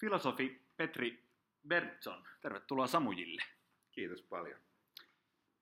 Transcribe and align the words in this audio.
Filosofi 0.00 0.62
Petri 0.76 1.24
Bertson, 1.68 2.24
tervetuloa 2.40 2.86
Samujille. 2.86 3.42
Kiitos 3.92 4.22
paljon. 4.22 4.60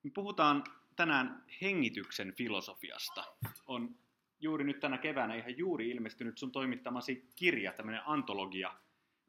Me 0.03 0.11
puhutaan 0.11 0.65
tänään 0.97 1.45
hengityksen 1.63 2.35
filosofiasta. 2.35 3.25
On 3.67 3.99
juuri 4.41 4.65
nyt 4.65 4.81
tänä 4.81 4.99
keväänä 4.99 5.35
ihan 5.35 5.59
juuri 5.59 5.91
ilmestynyt 5.91 6.39
sun 6.39 6.53
toimittamasi 6.53 7.29
kirja, 7.37 7.73
tämmöinen 7.73 8.03
antologia 8.07 8.75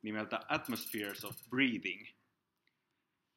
nimeltä 0.01 0.39
Atmospheres 0.47 1.25
of 1.25 1.35
Breathing, 1.49 2.07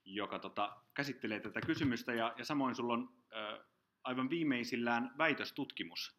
joka 0.05 0.39
tota, 0.39 0.77
käsittelee 0.95 1.41
tätä 1.41 1.61
kysymystä 1.61 2.15
ja, 2.15 2.35
ja 2.39 2.45
samoin 2.45 2.75
sulla 2.75 2.93
on 2.93 3.15
äh, 3.37 3.67
aivan 4.05 4.31
viimeisillään 4.31 5.15
väitöstutkimus, 5.19 6.19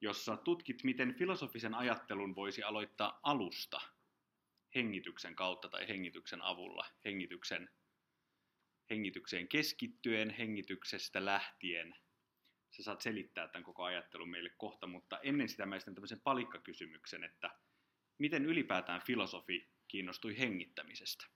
jossa 0.00 0.36
tutkit, 0.36 0.84
miten 0.84 1.14
filosofisen 1.14 1.74
ajattelun 1.74 2.34
voisi 2.34 2.62
aloittaa 2.62 3.20
alusta 3.22 3.80
hengityksen 4.74 5.36
kautta 5.36 5.68
tai 5.68 5.88
hengityksen 5.88 6.42
avulla, 6.42 6.86
hengityksen, 7.04 7.70
hengitykseen 8.90 9.48
keskittyen, 9.48 10.30
hengityksestä 10.30 11.24
lähtien. 11.24 11.94
Sä 12.70 12.82
saat 12.82 13.00
selittää 13.00 13.48
tämän 13.48 13.64
koko 13.64 13.84
ajattelun 13.84 14.30
meille 14.30 14.50
kohta, 14.56 14.86
mutta 14.86 15.20
ennen 15.20 15.48
sitä 15.48 15.66
mä 15.66 15.76
esitän 15.76 15.94
tämmöisen 15.94 16.20
palikkakysymyksen, 16.20 17.24
että 17.24 17.50
miten 18.18 18.46
ylipäätään 18.46 19.02
filosofi 19.06 19.70
kiinnostui 19.88 20.38
hengittämisestä? 20.38 21.26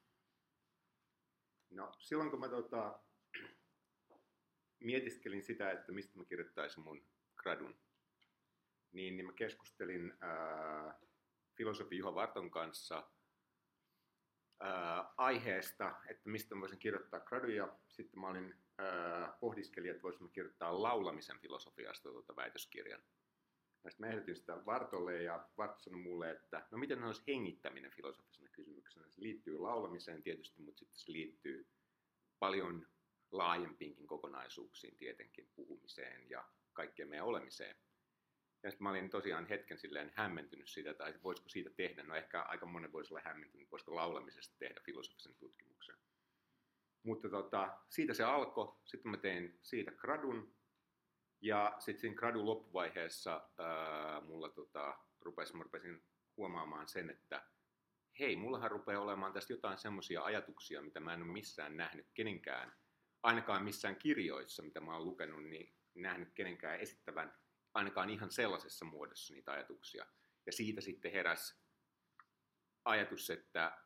No 1.70 1.92
silloin 1.98 2.30
kun 2.30 2.40
mä 2.40 2.48
tota, 2.48 3.00
mietiskelin 4.80 5.42
sitä, 5.42 5.70
että 5.70 5.92
mistä 5.92 6.18
mä 6.18 6.24
kirjoittaisin 6.24 6.82
mun 6.82 7.06
gradun, 7.36 7.80
niin, 8.92 9.16
niin 9.16 9.26
mä 9.26 9.32
keskustelin 9.32 10.12
ää, 10.20 10.98
filosofi 11.56 11.96
Juha 11.96 12.14
Varton 12.14 12.50
kanssa 12.50 13.10
ää, 14.62 15.12
aiheesta, 15.16 15.94
että 16.08 16.28
mistä 16.30 16.54
mä 16.54 16.60
voisin 16.60 16.78
kirjoittaa 16.78 17.20
graduja. 17.20 17.76
Sitten 17.88 18.20
mä 18.20 18.28
olin 18.28 18.54
ää, 18.78 19.36
pohdiskelin, 19.40 19.90
että 19.90 20.02
voisin 20.02 20.30
kirjoittaa 20.32 20.82
laulamisen 20.82 21.38
filosofiasta 21.38 22.08
tuota 22.08 22.36
väitöskirjan. 22.36 23.02
Ja 23.84 23.90
sitten 23.90 24.06
mä 24.06 24.12
ehdotin 24.12 24.36
sitä 24.36 24.66
Vartolle 24.66 25.22
ja 25.22 25.48
Vart 25.58 25.80
sanoi 25.80 26.00
mulle, 26.00 26.30
että 26.30 26.66
no 26.70 26.78
miten 26.78 27.02
olisi 27.02 27.22
hengittäminen 27.28 27.90
filosofisena 27.90 28.48
kysymyksenä. 28.52 29.06
Se 29.08 29.22
liittyy 29.22 29.58
laulamiseen 29.58 30.22
tietysti, 30.22 30.62
mutta 30.62 30.78
sitten 30.78 30.98
se 30.98 31.12
liittyy 31.12 31.66
paljon 32.38 32.86
laajempiinkin 33.32 34.06
kokonaisuuksiin 34.06 34.96
tietenkin, 34.96 35.50
puhumiseen 35.54 36.30
ja 36.30 36.44
kaikkeen 36.72 37.08
meidän 37.08 37.26
olemiseen. 37.26 37.76
Ja 38.62 38.70
sitten 38.70 38.82
mä 38.82 38.90
olin 38.90 39.10
tosiaan 39.10 39.48
hetken 39.48 39.78
silleen 39.78 40.12
hämmentynyt 40.14 40.68
siitä, 40.68 40.94
tai 40.94 41.14
voisiko 41.22 41.48
siitä 41.48 41.70
tehdä, 41.70 42.02
no 42.02 42.14
ehkä 42.14 42.42
aika 42.42 42.66
monen 42.66 42.92
voisi 42.92 43.14
olla 43.14 43.22
hämmentynyt, 43.24 43.70
voisiko 43.70 43.94
laulamisesta 43.94 44.56
tehdä 44.58 44.80
filosofisen 44.84 45.34
tutkimuksen. 45.34 45.96
Mutta 47.02 47.28
tota, 47.28 47.78
siitä 47.90 48.14
se 48.14 48.24
alkoi, 48.24 48.76
sitten 48.84 49.10
mä 49.10 49.16
tein 49.16 49.58
siitä 49.62 49.92
gradun, 49.92 50.54
ja 51.40 51.74
sitten 51.78 52.00
siinä 52.00 52.16
gradun 52.16 52.46
loppuvaiheessa 52.46 53.48
ää, 53.58 54.20
mulla 54.20 54.48
tota, 54.48 54.98
rupesi, 55.20 55.56
mä 55.56 55.62
rupesin 55.62 56.02
huomaamaan 56.36 56.88
sen, 56.88 57.10
että 57.10 57.42
hei, 58.18 58.36
mullahan 58.36 58.70
rupeaa 58.70 59.02
olemaan 59.02 59.32
tästä 59.32 59.52
jotain 59.52 59.78
semmoisia 59.78 60.22
ajatuksia, 60.22 60.82
mitä 60.82 61.00
mä 61.00 61.14
en 61.14 61.22
ole 61.22 61.32
missään 61.32 61.76
nähnyt 61.76 62.06
kenenkään, 62.14 62.72
ainakaan 63.22 63.64
missään 63.64 63.96
kirjoissa, 63.96 64.62
mitä 64.62 64.80
mä 64.80 64.96
oon 64.96 65.04
lukenut, 65.04 65.44
niin 65.44 65.74
nähnyt 65.94 66.32
kenenkään 66.34 66.80
esittävän 66.80 67.41
ainakaan 67.74 68.10
ihan 68.10 68.30
sellaisessa 68.30 68.84
muodossa 68.84 69.34
niitä 69.34 69.52
ajatuksia. 69.52 70.06
Ja 70.46 70.52
siitä 70.52 70.80
sitten 70.80 71.12
heräs 71.12 71.62
ajatus, 72.84 73.30
että 73.30 73.78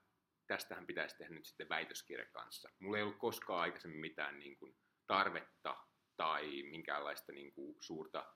tästähän 0.47 0.87
pitäisi 0.87 1.17
tehdä 1.17 1.35
nyt 1.35 1.47
sitten 1.47 1.69
väitöskirja 1.69 2.27
kanssa. 2.27 2.71
Mulla 2.79 2.97
ei 2.97 3.03
ollut 3.03 3.19
koskaan 3.19 3.61
aikaisemmin 3.61 4.01
mitään 4.01 4.39
niin 4.39 4.57
kuin, 4.57 4.77
tarvetta 5.07 5.77
tai 6.17 6.63
minkäänlaista 6.63 7.33
niin 7.33 7.53
kuin, 7.53 7.77
suurta 7.81 8.35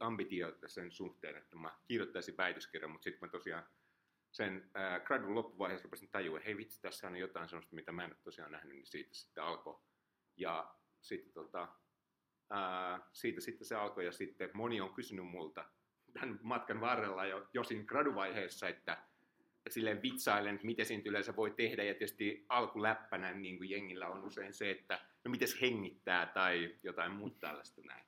ambitiota 0.00 0.68
sen 0.68 0.92
suhteen, 0.92 1.36
että 1.36 1.56
mä 1.56 1.78
kirjoittaisin 1.88 2.36
väitöskirjan, 2.36 2.90
mutta 2.90 3.04
sitten 3.04 3.28
mä 3.28 3.30
tosiaan 3.30 3.66
sen 4.32 4.70
äh, 4.76 5.02
gradun 5.02 5.34
loppuvaiheessa 5.34 5.84
rupesin 5.84 6.10
tajua, 6.10 6.38
että 6.38 6.46
hei 6.46 6.56
vitsi, 6.56 6.80
tässä 6.80 7.06
on 7.06 7.16
jotain 7.16 7.48
sellaista, 7.48 7.74
mitä 7.74 7.92
mä 7.92 8.04
en 8.04 8.10
ole 8.10 8.18
tosiaan 8.22 8.52
nähnyt, 8.52 8.76
niin 8.76 8.86
siitä 8.86 9.14
sitten 9.14 9.44
alkoi. 9.44 9.80
Ja 10.36 10.74
sitten 11.00 11.32
tota, 11.32 11.68
ää, 12.52 13.00
siitä 13.12 13.40
sitten 13.40 13.66
se 13.66 13.76
alkoi 13.76 14.04
ja 14.04 14.12
sitten 14.12 14.50
moni 14.54 14.80
on 14.80 14.94
kysynyt 14.94 15.26
multa 15.26 15.64
tämän 16.12 16.38
matkan 16.42 16.80
varrella 16.80 17.26
jo, 17.26 17.48
jo 17.54 17.64
siinä 17.64 17.84
graduvaiheessa, 17.84 18.68
että 18.68 18.98
silleen 19.70 20.02
vitsailen, 20.02 20.54
että 20.54 20.66
miten 20.66 20.86
siitä 20.86 21.08
yleensä 21.08 21.36
voi 21.36 21.50
tehdä 21.50 21.82
ja 21.82 21.94
tietysti 21.94 22.46
alkuläppänä 22.48 23.32
niin 23.32 23.58
kuin 23.58 23.70
jengillä 23.70 24.08
on 24.08 24.24
usein 24.24 24.52
se, 24.52 24.70
että 24.70 25.00
no 25.24 25.30
miten 25.30 25.48
hengittää 25.60 26.26
tai 26.26 26.76
jotain 26.82 27.12
muuta 27.12 27.40
tällaista 27.40 27.80
näin. 27.84 28.04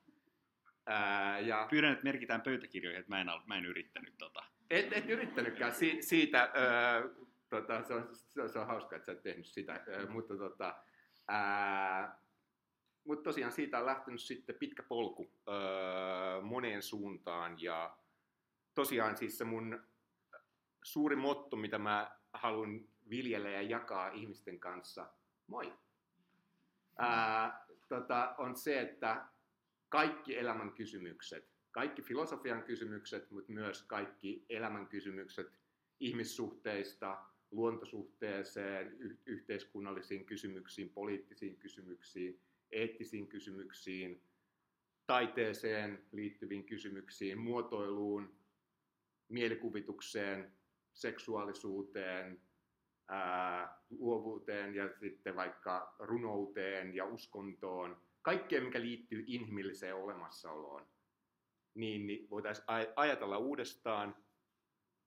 Ää, 0.85 1.39
ja... 1.39 1.67
Pyydän, 1.69 1.91
että 1.91 2.03
merkitään 2.03 2.41
pöytäkirjoihin, 2.41 2.99
että 2.99 3.09
mä 3.09 3.21
en, 3.21 3.27
mä 3.45 3.57
en 3.57 3.65
yrittänyt 3.65 4.13
tota. 4.17 4.43
Et, 4.69 4.93
et 4.93 5.09
yrittänytkään 5.09 5.73
si, 5.73 5.97
siitä, 6.01 6.41
ää, 6.53 7.03
tota, 7.49 7.83
se, 7.83 7.93
on, 7.93 8.09
se, 8.13 8.41
on, 8.41 8.49
se 8.49 8.59
on 8.59 8.67
hauska, 8.67 8.95
että 8.95 9.05
sä 9.05 9.11
et 9.11 9.23
tehnyt 9.23 9.45
sitä, 9.45 9.73
ää, 9.73 10.05
mutta 10.09 10.37
tota, 10.37 10.75
ää, 11.27 12.24
mutta 13.05 13.23
tosiaan 13.23 13.51
siitä 13.51 13.79
on 13.79 13.85
lähtenyt 13.85 14.21
sitten 14.21 14.55
pitkä 14.55 14.83
polku 14.83 15.31
öö, 15.47 16.41
moneen 16.41 16.81
suuntaan. 16.81 17.61
Ja 17.61 17.97
tosiaan 18.75 19.17
siis 19.17 19.37
se 19.37 19.43
mun 19.43 19.83
suuri 20.83 21.15
motto, 21.15 21.55
mitä 21.55 21.79
mä 21.79 22.11
haluan 22.33 22.87
viljellä 23.09 23.49
ja 23.49 23.61
jakaa 23.61 24.09
ihmisten 24.09 24.59
kanssa, 24.59 25.09
moi, 25.47 25.73
ää, 26.97 27.65
tota, 27.87 28.35
on 28.37 28.55
se, 28.55 28.81
että 28.81 29.25
kaikki 29.89 30.37
elämän 30.37 30.71
kysymykset, 30.71 31.49
kaikki 31.71 32.01
filosofian 32.01 32.63
kysymykset, 32.63 33.31
mutta 33.31 33.51
myös 33.51 33.83
kaikki 33.83 34.45
elämän 34.49 34.87
kysymykset 34.87 35.59
ihmissuhteista, 35.99 37.25
luontosuhteeseen, 37.51 38.97
yhteiskunnallisiin 39.25 40.25
kysymyksiin, 40.25 40.89
poliittisiin 40.89 41.57
kysymyksiin, 41.57 42.39
eettisiin 42.71 43.27
kysymyksiin, 43.27 44.23
taiteeseen 45.07 46.05
liittyviin 46.11 46.65
kysymyksiin, 46.65 47.39
muotoiluun, 47.39 48.35
mielikuvitukseen, 49.29 50.53
seksuaalisuuteen, 50.93 52.41
ää, 53.07 53.79
luovuuteen 53.89 54.75
ja 54.75 54.89
sitten 54.99 55.35
vaikka 55.35 55.95
runouteen 55.99 56.95
ja 56.95 57.05
uskontoon, 57.05 58.01
kaikkeen 58.21 58.63
mikä 58.63 58.81
liittyy 58.81 59.23
inhimilliseen 59.27 59.95
olemassaoloon, 59.95 60.87
niin, 61.73 62.07
niin 62.07 62.29
voitaisiin 62.29 62.65
ajatella 62.95 63.37
uudestaan, 63.37 64.15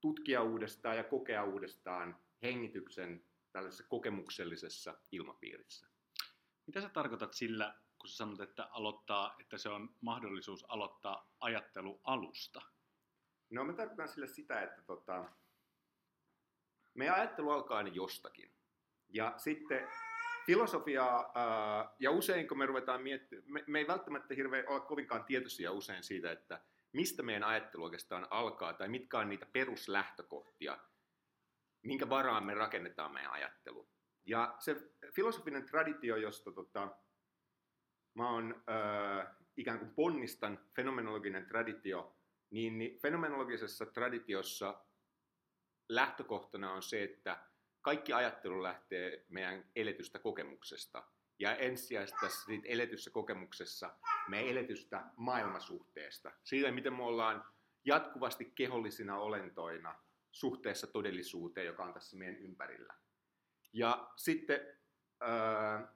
tutkia 0.00 0.42
uudestaan 0.42 0.96
ja 0.96 1.04
kokea 1.04 1.44
uudestaan 1.44 2.16
hengityksen 2.42 3.24
tällaisessa 3.52 3.88
kokemuksellisessa 3.88 4.98
ilmapiirissä. 5.12 5.86
Mitä 6.68 6.80
sä 6.80 6.88
tarkoitat 6.88 7.34
sillä, 7.34 7.74
kun 7.98 8.08
sä 8.08 8.16
sanot, 8.16 8.40
että, 8.40 8.68
aloittaa, 8.70 9.36
että 9.40 9.58
se 9.58 9.68
on 9.68 9.94
mahdollisuus 10.00 10.64
aloittaa 10.68 11.30
ajattelu 11.40 12.00
alusta? 12.04 12.62
No 13.50 13.64
mä 13.64 13.72
tarkoitan 13.72 14.08
sillä 14.08 14.26
sitä, 14.26 14.62
että 14.62 14.82
tota, 14.82 15.32
meidän 16.94 17.14
ajattelu 17.14 17.50
alkaa 17.50 17.78
aina 17.78 17.90
jostakin. 17.90 18.54
Ja 19.08 19.34
sitten 19.36 19.88
filosofiaa, 20.46 21.32
ää, 21.34 21.94
ja 21.98 22.10
usein 22.10 22.48
kun 22.48 22.58
me 22.58 22.66
ruvetaan 22.66 23.02
miettimään, 23.02 23.52
me, 23.52 23.64
me 23.66 23.78
ei 23.78 23.86
välttämättä 23.86 24.34
hirveän 24.34 24.68
olla 24.68 24.80
kovinkaan 24.80 25.24
tietoisia 25.24 25.72
usein 25.72 26.02
siitä, 26.02 26.32
että 26.32 26.60
mistä 26.92 27.22
meidän 27.22 27.44
ajattelu 27.44 27.84
oikeastaan 27.84 28.26
alkaa, 28.30 28.72
tai 28.72 28.88
mitkä 28.88 29.18
on 29.18 29.28
niitä 29.28 29.46
peruslähtökohtia, 29.52 30.78
minkä 31.82 32.08
varaan 32.08 32.44
me 32.44 32.54
rakennetaan 32.54 33.12
meidän 33.12 33.32
ajattelu. 33.32 33.88
Ja 34.28 34.56
se 34.58 34.76
filosofinen 35.14 35.64
traditio, 35.64 36.16
josta 36.16 36.52
tota, 36.52 36.96
mä 38.14 38.30
oon 38.30 38.62
äh, 38.70 39.36
ikään 39.56 39.78
kuin 39.78 39.94
ponnistan, 39.94 40.58
fenomenologinen 40.76 41.46
traditio, 41.46 42.16
niin, 42.50 42.78
niin 42.78 42.98
fenomenologisessa 42.98 43.86
traditiossa 43.86 44.84
lähtökohtana 45.88 46.72
on 46.72 46.82
se, 46.82 47.02
että 47.02 47.44
kaikki 47.82 48.12
ajattelu 48.12 48.62
lähtee 48.62 49.24
meidän 49.28 49.64
eletystä 49.76 50.18
kokemuksesta. 50.18 51.04
Ja 51.38 51.56
ensisijaisesti 51.56 52.26
siitä 52.30 52.68
eletyssä 52.68 53.10
kokemuksessa 53.10 53.96
meidän 54.28 54.50
eletystä 54.50 55.04
maailmasuhteesta. 55.16 56.32
Siitä, 56.44 56.70
miten 56.70 56.92
me 56.92 57.02
ollaan 57.02 57.44
jatkuvasti 57.84 58.52
kehollisina 58.54 59.18
olentoina 59.18 59.94
suhteessa 60.32 60.86
todellisuuteen, 60.86 61.66
joka 61.66 61.84
on 61.84 61.94
tässä 61.94 62.16
meidän 62.16 62.36
ympärillä. 62.36 62.94
Ja 63.78 64.10
sitten 64.16 64.60
ää, 65.20 65.92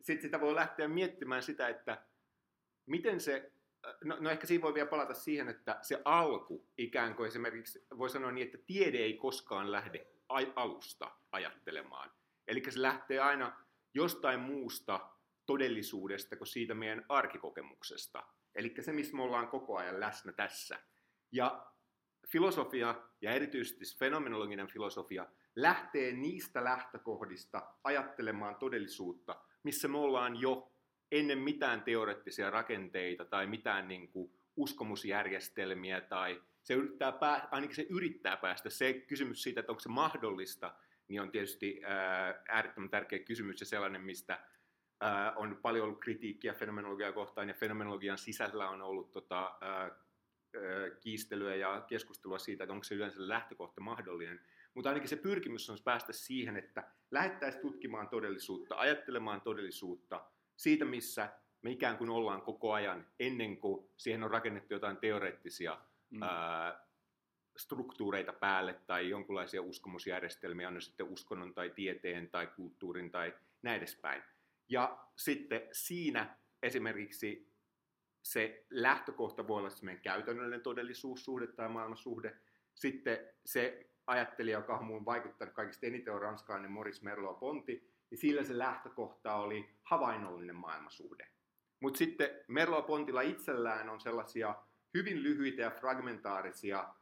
sit 0.00 0.20
sitä 0.20 0.40
voi 0.40 0.54
lähteä 0.54 0.88
miettimään 0.88 1.42
sitä, 1.42 1.68
että 1.68 2.04
miten 2.86 3.20
se 3.20 3.52
no, 4.04 4.16
no 4.20 4.30
ehkä 4.30 4.46
siinä 4.46 4.62
voi 4.62 4.74
vielä 4.74 4.88
palata 4.88 5.14
siihen, 5.14 5.48
että 5.48 5.78
se 5.82 6.02
alku 6.04 6.68
ikään 6.78 7.14
kuin 7.14 7.28
esimerkiksi 7.28 7.86
voi 7.98 8.10
sanoa 8.10 8.32
niin, 8.32 8.46
että 8.46 8.58
tiede 8.66 8.98
ei 8.98 9.14
koskaan 9.14 9.72
lähde 9.72 10.06
alusta 10.56 11.10
ajattelemaan. 11.32 12.10
Eli 12.48 12.62
se 12.68 12.82
lähtee 12.82 13.18
aina 13.18 13.64
jostain 13.94 14.40
muusta 14.40 15.10
todellisuudesta 15.46 16.36
kuin 16.36 16.48
siitä 16.48 16.74
meidän 16.74 17.04
arkikokemuksesta. 17.08 18.26
Eli 18.54 18.74
se, 18.80 18.92
missä 18.92 19.16
me 19.16 19.22
ollaan 19.22 19.48
koko 19.48 19.76
ajan 19.76 20.00
läsnä 20.00 20.32
tässä. 20.32 20.78
Ja 21.32 21.72
filosofia, 22.28 22.94
ja 23.20 23.30
erityisesti 23.30 23.98
fenomenologinen 23.98 24.68
filosofia, 24.68 25.26
lähtee 25.56 26.12
niistä 26.12 26.64
lähtökohdista 26.64 27.74
ajattelemaan 27.84 28.56
todellisuutta, 28.56 29.36
missä 29.62 29.88
me 29.88 29.98
ollaan 29.98 30.40
jo 30.40 30.72
ennen 31.12 31.38
mitään 31.38 31.82
teoreettisia 31.82 32.50
rakenteita 32.50 33.24
tai 33.24 33.46
mitään 33.46 33.88
niin 33.88 34.08
kuin 34.08 34.32
uskomusjärjestelmiä 34.56 36.00
tai 36.00 36.42
se 36.62 36.74
yrittää 36.74 37.12
pää, 37.12 37.48
ainakin 37.50 37.76
se 37.76 37.86
yrittää 37.90 38.36
päästä. 38.36 38.70
Se 38.70 38.92
kysymys 38.92 39.42
siitä, 39.42 39.60
että 39.60 39.72
onko 39.72 39.80
se 39.80 39.88
mahdollista, 39.88 40.74
niin 41.08 41.20
on 41.20 41.30
tietysti 41.30 41.80
ää, 41.84 42.42
äärettömän 42.48 42.90
tärkeä 42.90 43.18
kysymys 43.18 43.60
ja 43.60 43.66
sellainen, 43.66 44.02
mistä 44.02 44.40
ää, 45.00 45.32
on 45.32 45.58
paljon 45.62 45.84
ollut 45.84 46.00
kritiikkiä 46.00 46.54
fenomenologiaa 46.54 47.12
kohtaan 47.12 47.48
ja 47.48 47.54
fenomenologian 47.54 48.18
sisällä 48.18 48.68
on 48.68 48.82
ollut 48.82 49.12
tota, 49.12 49.58
ää, 49.60 49.90
kiistelyä 51.00 51.54
ja 51.54 51.84
keskustelua 51.88 52.38
siitä, 52.38 52.64
että 52.64 52.72
onko 52.72 52.84
se 52.84 52.94
yleensä 52.94 53.28
lähtökohta 53.28 53.80
mahdollinen. 53.80 54.40
Mutta 54.74 54.90
ainakin 54.90 55.08
se 55.08 55.16
pyrkimys 55.16 55.70
on 55.70 55.78
päästä 55.84 56.12
siihen, 56.12 56.56
että 56.56 56.84
lähettäisiin 57.10 57.62
tutkimaan 57.62 58.08
todellisuutta, 58.08 58.76
ajattelemaan 58.76 59.40
todellisuutta 59.40 60.24
siitä, 60.56 60.84
missä 60.84 61.32
me 61.62 61.70
ikään 61.70 61.98
kuin 61.98 62.10
ollaan 62.10 62.42
koko 62.42 62.72
ajan 62.72 63.06
ennen 63.20 63.56
kuin 63.56 63.86
siihen 63.96 64.22
on 64.22 64.30
rakennettu 64.30 64.74
jotain 64.74 64.96
teoreettisia 64.96 65.78
mm. 66.10 66.22
ää, 66.22 66.86
struktuureita 67.56 68.32
päälle 68.32 68.74
tai 68.86 69.08
jonkinlaisia 69.08 69.62
uskomusjärjestelmiä, 69.62 70.68
on 70.68 70.74
ne 70.74 70.80
sitten 70.80 71.08
uskonnon 71.08 71.54
tai 71.54 71.70
tieteen 71.70 72.30
tai 72.30 72.46
kulttuurin 72.46 73.10
tai 73.10 73.34
näin 73.62 73.78
edespäin. 73.78 74.22
Ja 74.68 74.98
sitten 75.16 75.62
siinä 75.72 76.36
esimerkiksi 76.62 77.49
se 78.22 78.66
lähtökohta 78.70 79.48
voi 79.48 79.58
olla 79.58 79.68
meidän 79.82 80.02
käytännöllinen 80.02 80.60
todellisuussuhde 80.60 81.46
tai 81.46 81.68
maailmansuhde. 81.68 82.36
Sitten 82.74 83.18
se 83.44 83.90
ajattelija, 84.06 84.58
joka 84.58 84.76
on 84.76 84.84
muun 84.84 85.04
vaikuttanut 85.04 85.54
kaikista 85.54 85.86
eniten 85.86 86.14
on 86.14 86.22
ranskalainen 86.22 86.70
Maurice 86.70 87.04
Merleau-Ponty, 87.04 87.90
niin 88.10 88.18
sillä 88.18 88.44
se 88.44 88.58
lähtökohta 88.58 89.34
oli 89.34 89.74
havainnollinen 89.82 90.56
maailmansuhde. 90.56 91.28
Mutta 91.80 91.98
sitten 91.98 92.30
Merleau-Pontilla 92.48 93.20
itsellään 93.20 93.88
on 93.88 94.00
sellaisia 94.00 94.54
hyvin 94.94 95.22
lyhyitä 95.22 95.62
ja 95.62 95.70
fragmentaarisia 95.70 96.94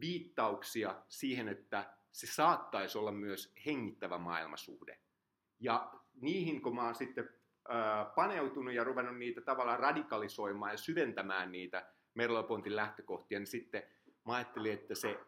viittauksia 0.00 1.02
siihen, 1.08 1.48
että 1.48 1.94
se 2.12 2.26
saattaisi 2.26 2.98
olla 2.98 3.12
myös 3.12 3.54
hengittävä 3.66 4.18
maailmasuhde. 4.18 4.98
Ja 5.60 5.92
niihin, 6.14 6.62
kun 6.62 6.74
mä 6.74 6.84
oon 6.84 6.94
sitten 6.94 7.28
paneutunut 8.14 8.74
ja 8.74 8.84
ruvennut 8.84 9.18
niitä 9.18 9.40
tavallaan 9.40 9.78
radikalisoimaan 9.78 10.72
ja 10.72 10.78
syventämään 10.78 11.52
niitä 11.52 11.86
Merleau-Pontin 12.14 12.76
lähtökohtia, 12.76 13.38
niin 13.38 13.46
sitten 13.46 13.82
mä 14.26 14.34
ajattelin, 14.34 14.72
että 14.72 14.94
se 14.94 15.20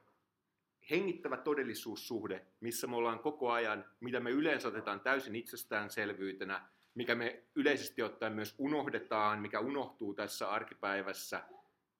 hengittävä 0.90 1.36
todellisuussuhde, 1.36 2.46
missä 2.60 2.86
me 2.86 2.96
ollaan 2.96 3.18
koko 3.18 3.50
ajan, 3.50 3.84
mitä 4.00 4.20
me 4.20 4.30
yleensä 4.30 4.68
otetaan 4.68 5.00
täysin 5.00 5.36
itsestäänselvyytenä, 5.36 6.68
mikä 6.94 7.14
me 7.14 7.44
yleisesti 7.54 8.02
ottaen 8.02 8.32
myös 8.32 8.54
unohdetaan, 8.58 9.40
mikä 9.40 9.60
unohtuu 9.60 10.14
tässä 10.14 10.50
arkipäivässä, 10.50 11.42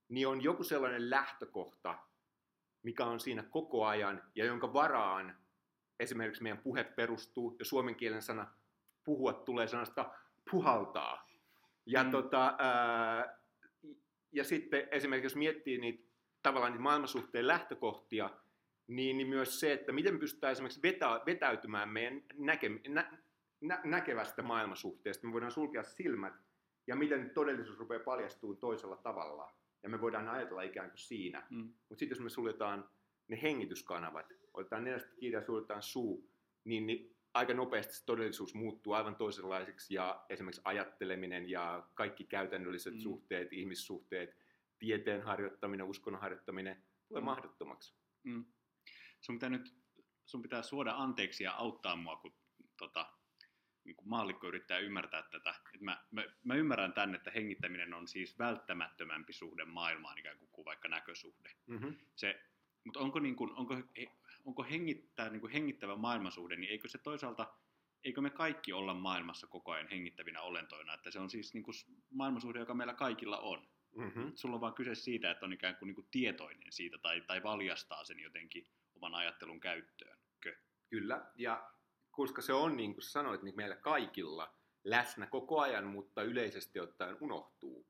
niin 0.09 0.29
on 0.29 0.43
joku 0.43 0.65
sellainen 0.65 1.11
lähtökohta, 1.11 1.99
mikä 2.83 3.05
on 3.05 3.21
siinä 3.21 3.43
koko 3.43 3.87
ajan 3.87 4.23
ja 4.35 4.45
jonka 4.45 4.73
varaan 4.73 5.37
esimerkiksi 6.01 6.43
meidän 6.43 6.59
puhe 6.59 6.85
perustuu, 6.85 7.57
ja 7.59 7.65
suomen 7.65 7.95
kielen 7.95 8.23
sana 8.23 8.55
puhua 9.05 9.33
tulee 9.33 9.69
sanasta 9.69 10.11
puhaltaa. 10.51 11.29
Ja, 11.87 12.05
mm. 12.05 12.11
tota, 12.11 12.55
ää, 12.59 13.39
ja 14.33 14.45
sitten 14.45 14.89
esimerkiksi 14.91 15.27
jos 15.27 15.37
miettii 15.37 15.79
niitä 15.79 16.13
tavallaan 16.43 16.73
niitä 16.73 16.83
maailmansuhteen 16.83 17.47
lähtökohtia, 17.47 18.31
niin, 18.87 19.17
niin 19.17 19.29
myös 19.29 19.61
se, 19.61 19.73
että 19.73 19.93
miten 19.93 20.19
pystytään 20.19 20.53
esimerkiksi 20.53 20.83
vetä, 20.83 21.21
vetäytymään 21.27 21.89
meidän 21.89 22.23
näke, 22.39 22.71
nä, 22.89 23.19
nä, 23.61 23.81
näkevästä 23.85 24.43
maailmansuhteesta. 24.43 25.27
Me 25.27 25.33
voidaan 25.33 25.53
sulkea 25.53 25.83
silmät 25.83 26.35
ja 26.87 26.97
miten 26.97 27.31
todellisuus 27.31 27.79
rupeaa 27.79 28.05
paljastumaan 28.05 28.59
toisella 28.59 28.97
tavalla. 28.97 29.55
Ja 29.83 29.89
me 29.89 30.01
voidaan 30.01 30.29
ajatella 30.29 30.63
ikään 30.63 30.91
kuin 30.91 30.99
siinä. 30.99 31.47
Mm. 31.51 31.59
Mutta 31.59 31.99
sitten 31.99 32.17
jos 32.17 32.21
me 32.21 32.31
suljetaan 32.31 32.89
ne 33.29 33.43
hengityskanavat, 33.43 34.27
otetaan 34.55 34.85
nenästä 34.85 35.11
kiinni 35.21 35.37
ja 35.37 35.47
suljetaan 35.47 35.83
suu, 35.83 36.31
niin, 36.65 36.87
niin 36.87 37.12
aika 37.35 37.55
nopeasti 37.55 37.95
se 37.95 38.05
todellisuus 38.05 38.55
muuttuu 38.55 38.93
aivan 38.93 39.17
toisenlaiseksi 39.17 39.95
ja 39.95 40.25
esimerkiksi 40.29 40.63
ajatteleminen 40.65 41.51
ja 41.51 41.89
kaikki 41.95 42.25
käytännölliset 42.25 42.95
mm. 42.95 43.01
suhteet, 43.01 43.53
ihmissuhteet, 43.53 44.37
tieteen 44.79 45.23
harjoittaminen, 45.23 45.87
uskonnon 45.87 46.21
harjoittaminen 46.23 46.85
tulee 47.09 47.21
mm. 47.21 47.25
mahdottomaksi. 47.25 47.95
Mm. 48.25 48.45
Sun 49.21 49.37
pitää 49.37 49.51
nyt 49.51 49.83
sun 50.25 50.43
pitää 50.43 50.63
suoda 50.63 50.95
anteeksi 50.97 51.45
ja 51.45 51.53
auttaa 51.53 51.97
mua, 51.97 52.17
kun 52.17 52.35
tota, 52.77 53.13
niin 53.85 53.97
kuin 53.97 54.09
maallikko 54.09 54.49
yrittää 54.49 54.79
ymmärtää 54.79 55.23
tätä. 55.23 55.55
Et 55.75 55.81
mä, 55.81 56.05
mä, 56.11 56.25
mä 56.45 56.55
ymmärrän 56.55 56.93
tänne, 56.93 57.17
että 57.17 57.31
hengittäminen 57.31 57.95
on 57.95 58.09
siis 58.09 58.39
välttämättömämpi 58.39 59.33
suhde 59.33 59.65
maailmaan 59.65 60.19
ikään 60.19 60.39
kuin, 60.39 60.49
kuin 60.53 60.65
vaikka 60.65 60.89
näkösuhde. 60.89 61.51
Mm-hmm. 61.67 61.97
Se, 62.17 62.41
mutta 62.85 63.01
onko, 63.01 63.19
niin 63.19 63.37
kuin, 63.37 63.53
onko 63.53 63.77
onko 64.45 64.63
hengittää, 64.63 65.29
niin 65.29 65.41
kuin 65.41 65.53
hengittävä 65.53 65.97
maailmansuhde, 65.97 66.57
niin 66.57 66.71
eikö 66.71 66.89
se 66.89 66.99
toisaalta, 66.99 67.55
eikö 68.05 68.21
me 68.21 68.31
kaikki 68.31 68.73
olla 68.73 68.95
maailmassa 68.95 69.47
koko 69.47 69.73
ajan 69.73 69.89
hengittävinä 69.89 70.43
olentoina, 70.43 70.95
että 70.95 71.11
se 71.11 71.19
on 71.19 71.31
siis 71.31 71.55
niin 71.55 71.65
kuin 71.65 71.75
maailmansuhde, 72.11 72.59
joka 72.59 72.75
meillä 72.75 72.95
kaikilla 72.95 73.39
on. 73.39 73.69
Mm-hmm. 73.97 74.33
Sulla 74.35 74.55
on 74.55 74.61
vaan 74.61 74.75
kyse 74.75 74.95
siitä, 74.95 75.31
että 75.31 75.47
on 75.47 75.53
ikään 75.53 75.77
kuin, 75.77 75.87
niin 75.87 75.95
kuin 75.95 76.09
tietoinen 76.11 76.73
siitä 76.73 76.99
tai, 76.99 77.21
tai 77.21 77.43
valjastaa 77.43 78.05
sen 78.05 78.21
jotenkin 78.21 78.67
oman 78.95 79.15
ajattelun 79.15 79.61
käyttöön. 79.61 80.19
Kö? 80.41 80.57
Kyllä, 80.89 81.31
ja 81.35 81.71
koska 82.11 82.43
se 82.43 82.53
on 82.53 82.77
niin 82.77 82.95
kuin 82.95 83.05
sanoit, 83.05 83.43
niin 83.43 83.57
meillä 83.57 83.77
kaikilla 83.77 84.55
läsnä 84.85 85.27
koko 85.27 85.61
ajan, 85.61 85.87
mutta 85.87 86.23
yleisesti 86.23 86.81
ottaen 86.81 87.17
unohtuu, 87.21 87.87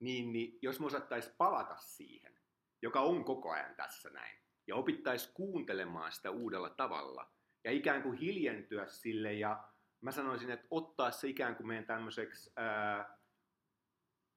niin, 0.00 0.32
niin 0.32 0.58
jos 0.62 0.80
me 0.80 0.86
osattaisiin 0.86 1.34
palata 1.38 1.76
siihen, 1.76 2.39
joka 2.82 3.00
on 3.00 3.24
koko 3.24 3.50
ajan 3.50 3.74
tässä 3.74 4.10
näin, 4.10 4.38
ja 4.66 4.76
opittaisi 4.76 5.30
kuuntelemaan 5.34 6.12
sitä 6.12 6.30
uudella 6.30 6.70
tavalla 6.70 7.32
ja 7.64 7.70
ikään 7.70 8.02
kuin 8.02 8.18
hiljentyä 8.18 8.86
sille 8.86 9.32
ja 9.32 9.64
mä 10.00 10.12
sanoisin, 10.12 10.50
että 10.50 10.66
ottaa 10.70 11.10
se 11.10 11.28
ikään 11.28 11.56
kuin 11.56 11.66
meidän 11.66 11.86
tämmöiseksi 11.86 12.52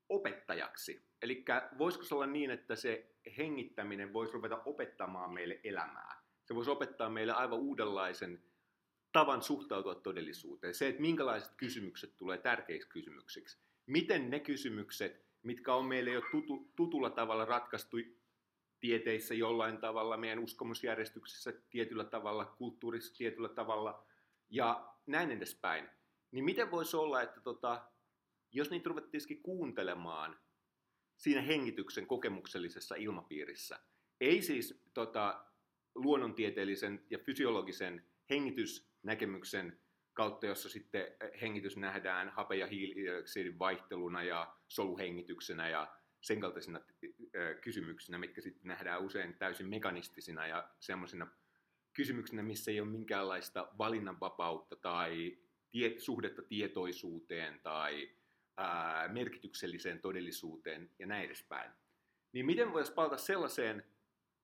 opettajaksi. 0.10 1.06
Eli 1.22 1.46
voisiko 1.78 2.04
se 2.04 2.16
olla 2.16 2.28
niin, 2.28 2.52
että 2.52 2.76
se 2.76 3.16
hengittäminen 3.38 4.14
voisi 4.14 4.34
ruveta 4.34 4.62
opettamaan 4.66 5.34
meille 5.34 5.60
elämää. 5.64 6.24
Se 6.46 6.56
voisi 6.56 6.72
opettaa 6.72 7.10
meille 7.10 7.34
aivan 7.34 7.60
uudenlaisen 7.60 8.44
tavan 9.12 9.42
suhtautua 9.42 9.96
todellisuuteen. 9.96 10.74
Se, 10.74 10.88
että 10.88 11.02
minkälaiset 11.02 11.54
kysymykset 11.58 12.18
tulee 12.18 12.38
tärkeiksi 12.38 12.90
kysymyksiksi. 12.90 13.60
Miten 13.86 14.30
ne 14.30 14.40
kysymykset, 14.40 15.26
mitkä 15.42 15.74
on 15.74 15.86
meille 15.86 16.12
jo 16.12 16.22
tutu, 16.32 16.72
tutulla 16.76 17.10
tavalla 17.10 17.46
ratkaistu 17.46 17.98
tieteissä 18.84 19.34
jollain 19.34 19.78
tavalla, 19.78 20.18
meidän 20.18 20.40
uskomusjärjestyksessä 20.40 21.54
tietyllä 21.70 22.04
tavalla, 22.04 22.46
kulttuurissa 22.46 23.18
tietyllä 23.18 23.50
tavalla 23.50 24.06
ja 24.50 24.96
näin 25.06 25.32
edespäin. 25.32 25.90
Niin 26.32 26.46
miten 26.46 26.72
voisi 26.72 26.98
olla, 26.98 27.22
että 27.22 27.42
tota, 27.42 27.82
jos 28.52 28.70
niitä 28.70 28.90
ruvettiinkin 28.90 29.44
kuuntelemaan 29.44 30.40
siinä 31.18 31.42
hengityksen 31.42 32.08
kokemuksellisessa 32.08 32.96
ilmapiirissä, 32.96 33.80
ei 34.22 34.42
siis 34.42 34.84
tota, 34.94 35.46
luonnontieteellisen 35.96 37.06
ja 37.10 37.18
fysiologisen 37.18 38.08
hengitysnäkemyksen 38.30 39.80
kautta, 40.14 40.46
jossa 40.46 40.70
sitten 40.70 41.06
hengitys 41.42 41.78
nähdään 41.78 42.30
hape- 42.30 42.56
ja 42.56 42.68
hiilidioksidin 42.68 43.60
vaihteluna 43.60 44.24
ja 44.24 44.56
soluhengityksenä 44.68 45.70
ja 45.70 46.03
sen 46.24 46.40
kaltaisina 46.40 46.82
kysymyksinä, 47.62 48.18
mitkä 48.18 48.42
sitten 48.42 48.68
nähdään 48.68 49.02
usein 49.02 49.34
täysin 49.34 49.70
mekanistisina 49.70 50.48
ja 50.48 50.70
semmoisina 50.80 51.28
kysymyksinä, 51.94 52.44
missä 52.44 52.72
ei 52.72 52.82
ole 52.82 52.90
minkäänlaista 52.90 53.68
valinnanvapautta 53.78 54.76
tai 54.76 55.38
tie, 55.72 56.00
suhdetta 56.00 56.42
tietoisuuteen 56.42 57.60
tai 57.60 58.12
ää, 58.58 59.08
merkitykselliseen 59.08 60.00
todellisuuteen 60.00 60.90
ja 61.00 61.08
näin 61.08 61.26
edespäin. 61.26 61.72
Niin 62.32 62.46
miten 62.46 62.74
voisi 62.74 62.94
palata 62.94 63.18
sellaiseen 63.18 63.84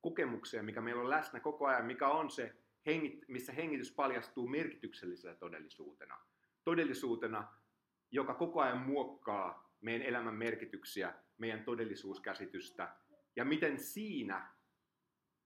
kokemukseen, 0.01 0.65
mikä 0.65 0.81
meillä 0.81 1.01
on 1.01 1.09
läsnä 1.09 1.39
koko 1.39 1.67
ajan, 1.67 1.85
mikä 1.85 2.07
on 2.07 2.31
se, 2.31 2.55
hengit, 2.85 3.25
missä 3.27 3.53
hengitys 3.53 3.91
paljastuu 3.91 4.47
merkityksellisenä 4.47 5.35
todellisuutena. 5.35 6.17
Todellisuutena, 6.63 7.47
joka 8.11 8.33
koko 8.33 8.61
ajan 8.61 8.81
muokkaa 8.81 9.75
meidän 9.81 10.07
elämän 10.07 10.35
merkityksiä, 10.35 11.13
meidän 11.39 11.63
todellisuuskäsitystä 11.63 12.95
ja 13.35 13.45
miten 13.45 13.79
siinä 13.79 14.51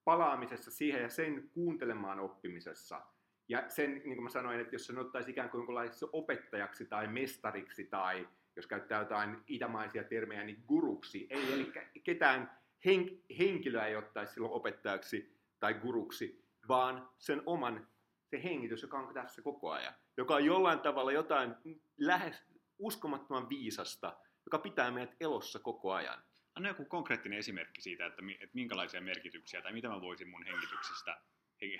palaamisessa 0.03 0.71
siihen 0.71 1.01
ja 1.01 1.09
sen 1.09 1.49
kuuntelemaan 1.53 2.19
oppimisessa 2.19 3.01
ja 3.49 3.69
sen, 3.69 3.93
niin 3.93 4.15
kuin 4.15 4.23
mä 4.23 4.29
sanoin, 4.29 4.59
että 4.59 4.75
jos 4.75 4.85
sen 4.85 4.97
ottaisi 4.97 5.31
ikään 5.31 5.49
kuin 5.49 5.67
opettajaksi 6.11 6.85
tai 6.85 7.07
mestariksi 7.07 7.85
tai 7.85 8.27
jos 8.55 8.67
käyttää 8.67 8.99
jotain 8.99 9.43
itämaisia 9.47 10.03
termejä, 10.03 10.43
niin 10.43 10.63
guruksi, 10.67 11.27
ei, 11.29 11.53
eli 11.53 11.71
ketään 12.03 12.59
hen, 12.85 13.21
henkilöä 13.39 13.85
ei 13.85 13.95
ottaisi 13.95 14.33
silloin 14.33 14.53
opettajaksi 14.53 15.37
tai 15.59 15.73
guruksi, 15.73 16.45
vaan 16.67 17.09
sen 17.17 17.41
oman, 17.45 17.87
se 18.25 18.43
hengitys, 18.43 18.81
joka 18.81 18.99
on 18.99 19.13
tässä 19.13 19.41
koko 19.41 19.71
ajan, 19.71 19.93
joka 20.17 20.35
on 20.35 20.45
jollain 20.45 20.79
tavalla 20.79 21.11
jotain 21.11 21.55
lähes 21.97 22.43
uskomattoman 22.79 23.49
viisasta, 23.49 24.17
joka 24.53 24.63
pitää 24.63 24.91
meidät 24.91 25.15
elossa 25.19 25.59
koko 25.59 25.93
ajan. 25.93 26.23
Anna 26.55 26.69
joku 26.69 26.85
konkreettinen 26.85 27.39
esimerkki 27.39 27.81
siitä, 27.81 28.05
että, 28.05 28.21
että 28.39 28.55
minkälaisia 28.55 29.01
merkityksiä 29.01 29.61
tai 29.61 29.73
mitä 29.73 29.89
mä 29.89 30.01
voisin 30.01 30.29
mun 30.29 30.45
hengityksestä, 30.45 31.21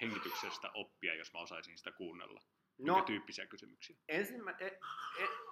hengityksestä 0.01 0.71
oppia, 0.73 1.15
jos 1.15 1.33
mä 1.33 1.39
osaisin 1.39 1.77
sitä 1.77 1.91
kuunnella. 1.91 2.41
No, 2.77 2.93
Minkä 2.93 3.07
tyyppisiä 3.07 3.45
kysymyksiä? 3.45 3.97
Ensimmä, 4.07 4.51
e, 4.59 4.65
e, 4.67 4.79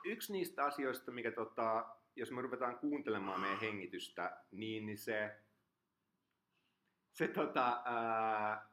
yksi 0.06 0.32
niistä 0.32 0.66
asioista, 0.66 1.12
mikä 1.12 1.32
tota, 1.32 1.86
jos 2.16 2.32
me 2.32 2.42
ruvetaan 2.42 2.80
kuuntelemaan 2.80 3.42
meidän 3.42 3.60
hengitystä, 3.60 4.38
niin, 4.52 4.86
niin 4.86 4.98
se, 4.98 5.36
se 7.12 7.28
tota, 7.28 7.82
ää, 7.86 8.71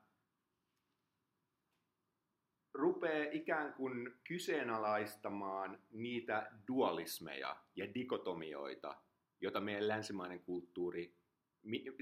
rupeaa 2.74 3.30
ikään 3.32 3.74
kuin 3.74 4.10
kyseenalaistamaan 4.24 5.78
niitä 5.90 6.50
dualismeja 6.68 7.56
ja 7.76 7.94
dikotomioita, 7.94 8.96
joita 9.40 9.60
meidän 9.60 9.88
länsimainen 9.88 10.40
kulttuuri 10.40 11.18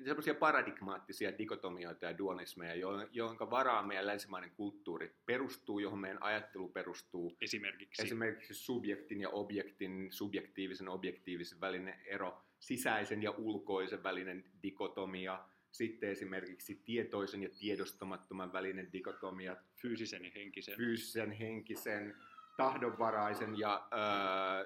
semmoisia 0.05 0.35
paradigmaattisia 0.35 1.39
dikotomioita 1.39 2.07
ja 2.07 2.19
dualismeja, 2.19 2.75
joihin 3.11 3.51
varaan 3.51 3.87
meidän 3.87 4.07
länsimainen 4.07 4.51
kulttuuri 4.51 5.17
perustuu, 5.27 5.79
johon 5.79 5.99
meidän 5.99 6.23
ajattelu 6.23 6.69
perustuu. 6.69 7.37
Esimerkiksi? 7.41 8.03
Esimerkiksi 8.03 8.55
subjektin 8.55 9.21
ja 9.21 9.31
objektin, 9.31 10.13
subjektiivisen 10.13 10.85
ja 10.85 10.91
objektiivisen 10.91 11.61
välinen 11.61 12.01
ero, 12.05 12.43
sisäisen 12.59 13.23
ja 13.23 13.31
ulkoisen 13.31 14.03
välinen 14.03 14.45
dikotomia, 14.63 15.45
sitten 15.77 16.11
esimerkiksi 16.11 16.81
tietoisen 16.85 17.43
ja 17.43 17.49
tiedostamattoman 17.59 18.53
välinen 18.53 18.93
dikotomia. 18.93 19.57
Fyysisen 19.75 20.25
ja 20.25 20.31
henkisen. 20.35 20.77
Fyysisen, 20.77 21.33
henkisen, 21.33 22.17
tahdonvaraisen 22.57 23.59
ja 23.59 23.89
ää, 23.91 24.65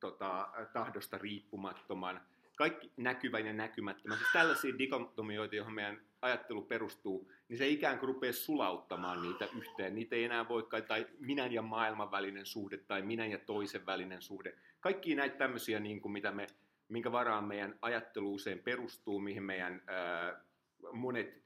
tota, 0.00 0.48
tahdosta 0.72 1.18
riippumattoman 1.18 2.20
kaikki 2.56 2.92
näkyvän 2.96 3.46
ja 3.46 3.52
näkymättömän, 3.52 4.18
siis 4.18 4.32
tällaisia 4.32 4.78
dikotomioita, 4.78 5.56
joihin 5.56 5.74
meidän 5.74 6.00
ajattelu 6.22 6.62
perustuu, 6.62 7.32
niin 7.48 7.58
se 7.58 7.68
ikään 7.68 7.98
kuin 7.98 8.08
rupeaa 8.08 8.32
sulauttamaan 8.32 9.22
niitä 9.22 9.48
yhteen. 9.56 9.94
Niitä 9.94 10.16
ei 10.16 10.24
enää 10.24 10.48
voi, 10.48 10.68
tai 10.88 11.06
minän 11.18 11.52
ja 11.52 11.62
maailman 11.62 12.10
välinen 12.10 12.46
suhde, 12.46 12.78
tai 12.78 13.02
minän 13.02 13.30
ja 13.30 13.38
toisen 13.38 13.86
välinen 13.86 14.22
suhde. 14.22 14.58
Kaikki 14.80 15.14
näitä 15.14 15.36
tämmöisiä, 15.36 15.80
niin 15.80 16.00
kuin 16.00 16.12
mitä 16.12 16.32
me, 16.32 16.46
minkä 16.92 17.12
varaan 17.12 17.44
meidän 17.44 17.78
ajattelu 17.82 18.34
usein 18.34 18.58
perustuu, 18.58 19.20
mihin 19.20 19.42
meidän 19.42 19.82
ää, 19.86 20.44
monet 20.92 21.42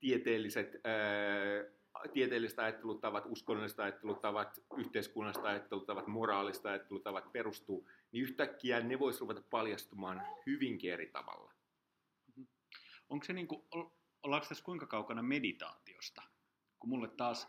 tieteelliset 0.00 0.80
ää, 0.84 1.76
tieteelliset 2.12 2.58
ajattelutavat, 2.58 3.24
uskonnolliset 3.26 3.80
ajattelutavat, 3.80 4.64
yhteiskunnalliset 4.76 5.44
ajattelutavat, 5.44 6.06
moraaliset 6.06 6.66
ajattelutavat 6.66 7.32
perustuu, 7.32 7.88
niin 8.12 8.22
yhtäkkiä 8.22 8.80
ne 8.80 8.98
voisi 8.98 9.20
ruveta 9.20 9.42
paljastumaan 9.50 10.22
hyvinkin 10.46 10.92
eri 10.92 11.06
tavalla. 11.06 11.52
Mm-hmm. 12.26 12.46
Onko 13.08 13.24
se 13.24 13.32
niin 13.32 13.48
kuin, 13.48 13.62
ollaanko 14.22 14.48
tässä 14.48 14.64
kuinka 14.64 14.86
kaukana 14.86 15.22
meditaatiosta? 15.22 16.22
Kun 16.78 16.90
mulle 16.90 17.08
taas, 17.08 17.48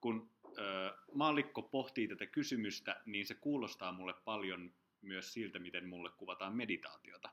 kun 0.00 0.30
ö, 0.58 0.92
maallikko 1.14 1.62
pohtii 1.62 2.08
tätä 2.08 2.26
kysymystä, 2.26 3.02
niin 3.06 3.26
se 3.26 3.34
kuulostaa 3.34 3.92
mulle 3.92 4.14
paljon 4.24 4.72
myös 5.02 5.32
siltä, 5.32 5.58
miten 5.58 5.88
mulle 5.88 6.10
kuvataan 6.16 6.56
meditaatiota. 6.56 7.30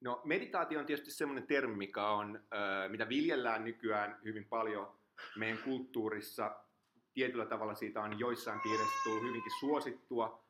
No 0.00 0.20
meditaatio 0.24 0.80
on 0.80 0.86
tietysti 0.86 1.10
semmoinen 1.10 1.46
termi, 1.46 1.76
mikä 1.76 2.08
on, 2.08 2.40
mitä 2.88 3.08
viljellään 3.08 3.64
nykyään 3.64 4.20
hyvin 4.24 4.44
paljon 4.44 4.98
meidän 5.36 5.58
kulttuurissa. 5.58 6.56
Tietyllä 7.14 7.46
tavalla 7.46 7.74
siitä 7.74 8.02
on 8.02 8.18
joissain 8.18 8.60
piirissä 8.60 9.04
tullut 9.04 9.22
hyvinkin 9.22 9.52
suosittua, 9.60 10.44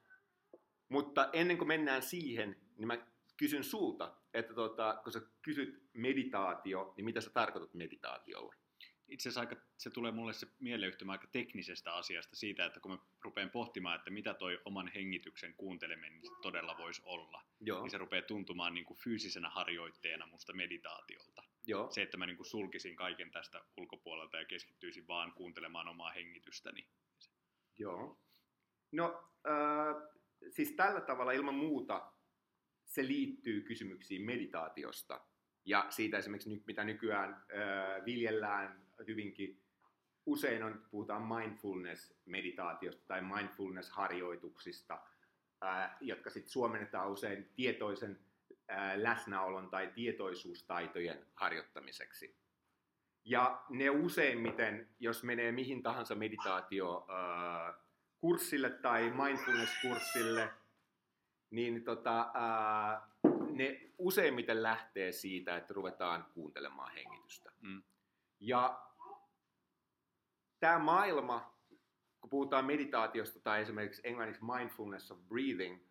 mutta 0.89 1.31
ennen 1.33 1.59
kuin 1.59 1.69
mennään 1.69 2.03
siihen, 2.03 2.57
niin 2.77 2.87
mä 2.87 3.07
kysyn 3.37 3.65
sulta, 3.65 4.17
että 4.35 4.55
tota, 4.55 5.01
kun 5.05 5.13
sä 5.13 5.21
kysyt 5.43 5.83
meditaatio, 5.93 6.95
niin 6.97 7.05
mitä 7.05 7.21
sä 7.21 7.31
tarkoitat 7.31 7.75
meditaatiolla? 7.75 8.55
Itse 9.09 9.29
asiassa 9.29 9.41
aika, 9.41 9.57
se 9.77 9.91
tulee 9.91 10.13
mulle 10.13 10.33
se 10.33 10.47
mieleyhtymä 10.61 11.13
aika 11.13 11.27
teknisestä 11.27 11.95
asiasta 11.95 12.37
siitä, 12.37 12.67
että 12.67 12.81
kun 12.81 12.91
mä 12.91 12.99
rupean 13.23 13.51
pohtimaan, 13.51 13.97
että 13.97 14.11
mitä 14.11 14.35
toi 14.35 14.61
oman 14.65 14.89
hengityksen 14.89 15.55
kuunteleminen 15.55 16.21
todella 16.43 16.79
voisi 16.79 17.03
olla, 17.05 17.43
Joo. 17.61 17.83
niin 17.83 17.91
se 17.91 17.99
rupeaa 17.99 18.23
tuntumaan 18.23 18.75
niin 18.75 18.85
kuin 18.85 18.99
fyysisenä 18.99 19.51
harjoitteena 19.51 20.27
musta 20.27 20.53
meditaatiolta. 20.53 21.43
Joo. 21.67 21.91
Se, 21.91 22.03
että 22.03 22.17
mä 22.17 22.27
niin 22.27 22.37
kuin 22.37 22.47
sulkisin 22.47 22.97
kaiken 22.97 23.31
tästä 23.31 23.65
ulkopuolelta 23.77 24.37
ja 24.37 24.45
keskittyisin 24.45 25.07
vaan 25.07 25.33
kuuntelemaan 25.33 25.89
omaa 25.89 26.11
hengitystäni. 26.11 26.89
Joo. 27.79 28.21
No, 28.93 29.31
äh, 29.49 29.97
siis 30.51 30.73
tällä 30.73 31.01
tavalla 31.01 31.33
ilman 31.33 31.55
muuta 31.55 32.13
se 32.85 33.07
liittyy 33.07 33.61
kysymyksiin 33.61 34.23
meditaatiosta 34.23 35.21
ja 35.65 35.87
siitä 35.91 36.19
esimerkiksi 36.19 36.63
mitä 36.67 36.85
nykyään 36.85 37.31
äh, 37.33 38.05
viljellään 38.05 38.86
hyvinkin 39.05 39.63
usein 40.27 40.63
on, 40.63 40.87
puhutaan 40.91 41.23
mindfulness-meditaatiosta 41.23 43.05
tai 43.07 43.21
mindfulness-harjoituksista, 43.21 44.99
äh, 45.65 45.97
jotka 46.01 46.31
sitten 46.31 46.53
suomennetaan 46.53 47.11
usein 47.11 47.51
tietoisen 47.57 48.19
äh, 48.71 48.97
läsnäolon 48.97 49.71
tai 49.71 49.93
tietoisuustaitojen 49.95 51.27
harjoittamiseksi. 51.35 52.37
Ja 53.25 53.65
ne 53.69 53.91
useimmiten, 53.91 54.89
jos 55.01 55.25
menee 55.25 55.53
mihin 55.53 55.83
tahansa 55.83 56.15
meditaatio 56.15 57.07
kurssille 58.19 58.71
tai 58.71 59.11
mindfulness-kurssille, 59.11 60.49
niin 61.51 61.85
tota, 61.85 62.31
ää, 62.35 63.09
ne 63.51 63.91
useimmiten 63.99 64.63
lähtee 64.63 65.13
siitä, 65.13 65.57
että 65.57 65.75
ruvetaan 65.75 66.27
kuuntelemaan 66.35 66.93
hengitystä. 66.93 67.53
Mm. 67.61 67.83
Ja 68.41 68.87
tämä 70.61 70.79
maailma, 70.79 71.57
kun 72.21 72.31
puhutaan 72.31 72.65
meditaatiosta 72.65 73.41
tai 73.41 73.63
esimerkiksi 73.63 74.03
englanniksi 74.05 74.45
mindfulness 74.45 75.11
of 75.11 75.19
breathing, 75.19 75.87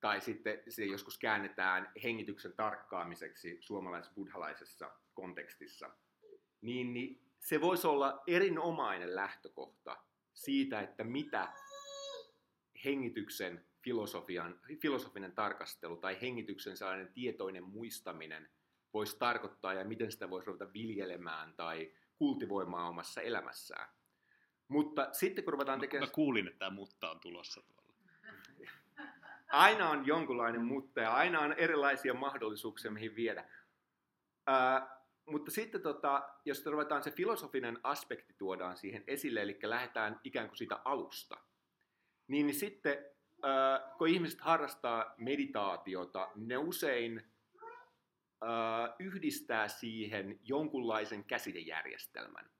tai 0.00 0.20
sitten 0.20 0.62
se 0.68 0.84
joskus 0.84 1.18
käännetään 1.18 1.92
hengityksen 2.02 2.52
tarkkaamiseksi 2.52 3.58
suomalais-buddhalaisessa 3.60 4.90
kontekstissa, 5.14 5.90
niin, 6.60 6.94
niin 6.94 7.24
se 7.40 7.60
voisi 7.60 7.86
olla 7.86 8.22
erinomainen 8.26 9.14
lähtökohta 9.14 9.96
siitä, 10.34 10.80
että 10.80 11.04
mitä 11.04 11.52
hengityksen 12.84 13.66
filosofian, 13.82 14.60
filosofinen 14.82 15.32
tarkastelu 15.32 15.96
tai 15.96 16.20
hengityksen 16.22 16.76
sellainen 16.76 17.12
tietoinen 17.12 17.64
muistaminen 17.64 18.50
voisi 18.94 19.18
tarkoittaa 19.18 19.74
ja 19.74 19.84
miten 19.84 20.12
sitä 20.12 20.30
voisi 20.30 20.46
ruveta 20.46 20.72
viljelemään 20.72 21.54
tai 21.56 21.92
kultivoimaan 22.16 22.88
omassa 22.88 23.20
elämässään. 23.20 23.88
Mutta 24.68 25.08
sitten 25.12 25.44
kun 25.44 25.52
ruvetaan 25.52 25.80
tekemään... 25.80 26.08
Mä 26.08 26.12
kuulin, 26.12 26.46
että 26.46 26.58
tämä 26.58 26.70
mutta 26.70 27.10
on 27.10 27.20
tulossa 27.20 27.62
tuolla. 27.62 27.94
Aina 29.52 29.90
on 29.90 30.06
jonkunlainen 30.06 30.64
mutta 30.64 31.00
ja 31.00 31.14
aina 31.14 31.40
on 31.40 31.52
erilaisia 31.52 32.14
mahdollisuuksia, 32.14 32.90
mihin 32.90 33.16
viedä. 33.16 33.50
Ää, 34.46 35.04
mutta 35.26 35.50
sitten 35.50 35.82
tota, 35.82 36.28
jos 36.44 36.66
ruvetaan 36.66 37.02
se 37.02 37.10
filosofinen 37.10 37.78
aspekti 37.82 38.34
tuodaan 38.38 38.76
siihen 38.76 39.04
esille, 39.06 39.42
eli 39.42 39.58
lähdetään 39.62 40.20
ikään 40.24 40.48
kuin 40.48 40.58
siitä 40.58 40.80
alusta, 40.84 41.36
niin, 42.28 42.46
niin 42.46 42.58
sitten 42.58 42.98
äh, 43.44 43.96
kun 43.98 44.08
ihmiset 44.08 44.40
harrastaa 44.40 45.14
meditaatiota, 45.18 46.30
ne 46.34 46.56
usein 46.56 47.33
yhdistää 48.98 49.68
siihen 49.68 50.38
jonkunlaisen 50.42 51.24
käsitejärjestelmän. 51.24 52.50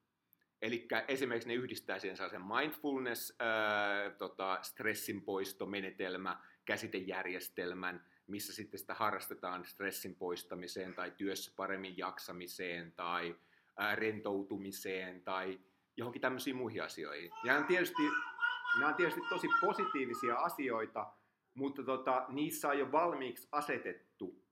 Eli 0.62 0.88
esimerkiksi 1.08 1.48
ne 1.48 1.54
yhdistää 1.54 1.98
siihen 1.98 2.16
sellaisen 2.16 2.46
mindfulness, 2.46 3.36
äh, 3.40 4.16
tota, 4.18 4.58
stressinpoistomenetelmä, 4.62 6.40
käsitejärjestelmän, 6.64 8.06
missä 8.26 8.52
sitten 8.52 8.80
sitä 8.80 8.94
harrastetaan 8.94 9.64
stressin 9.64 10.16
poistamiseen 10.16 10.94
tai 10.94 11.10
työssä 11.10 11.52
paremmin 11.56 11.98
jaksamiseen 11.98 12.92
tai 12.92 13.36
ää, 13.76 13.94
rentoutumiseen 13.94 15.22
tai 15.22 15.60
johonkin 15.96 16.22
tämmöisiin 16.22 16.56
muihin 16.56 16.82
asioihin. 16.82 17.30
Ja 17.44 17.56
on 17.56 17.64
tietysti, 17.64 18.02
nämä 18.78 18.88
on 18.88 18.94
tietysti 18.94 19.20
tosi 19.28 19.48
positiivisia 19.60 20.36
asioita, 20.36 21.12
mutta 21.54 21.82
tota, 21.82 22.26
niissä 22.28 22.68
on 22.68 22.78
jo 22.78 22.92
valmiiksi 22.92 23.48
asetettu 23.52 24.43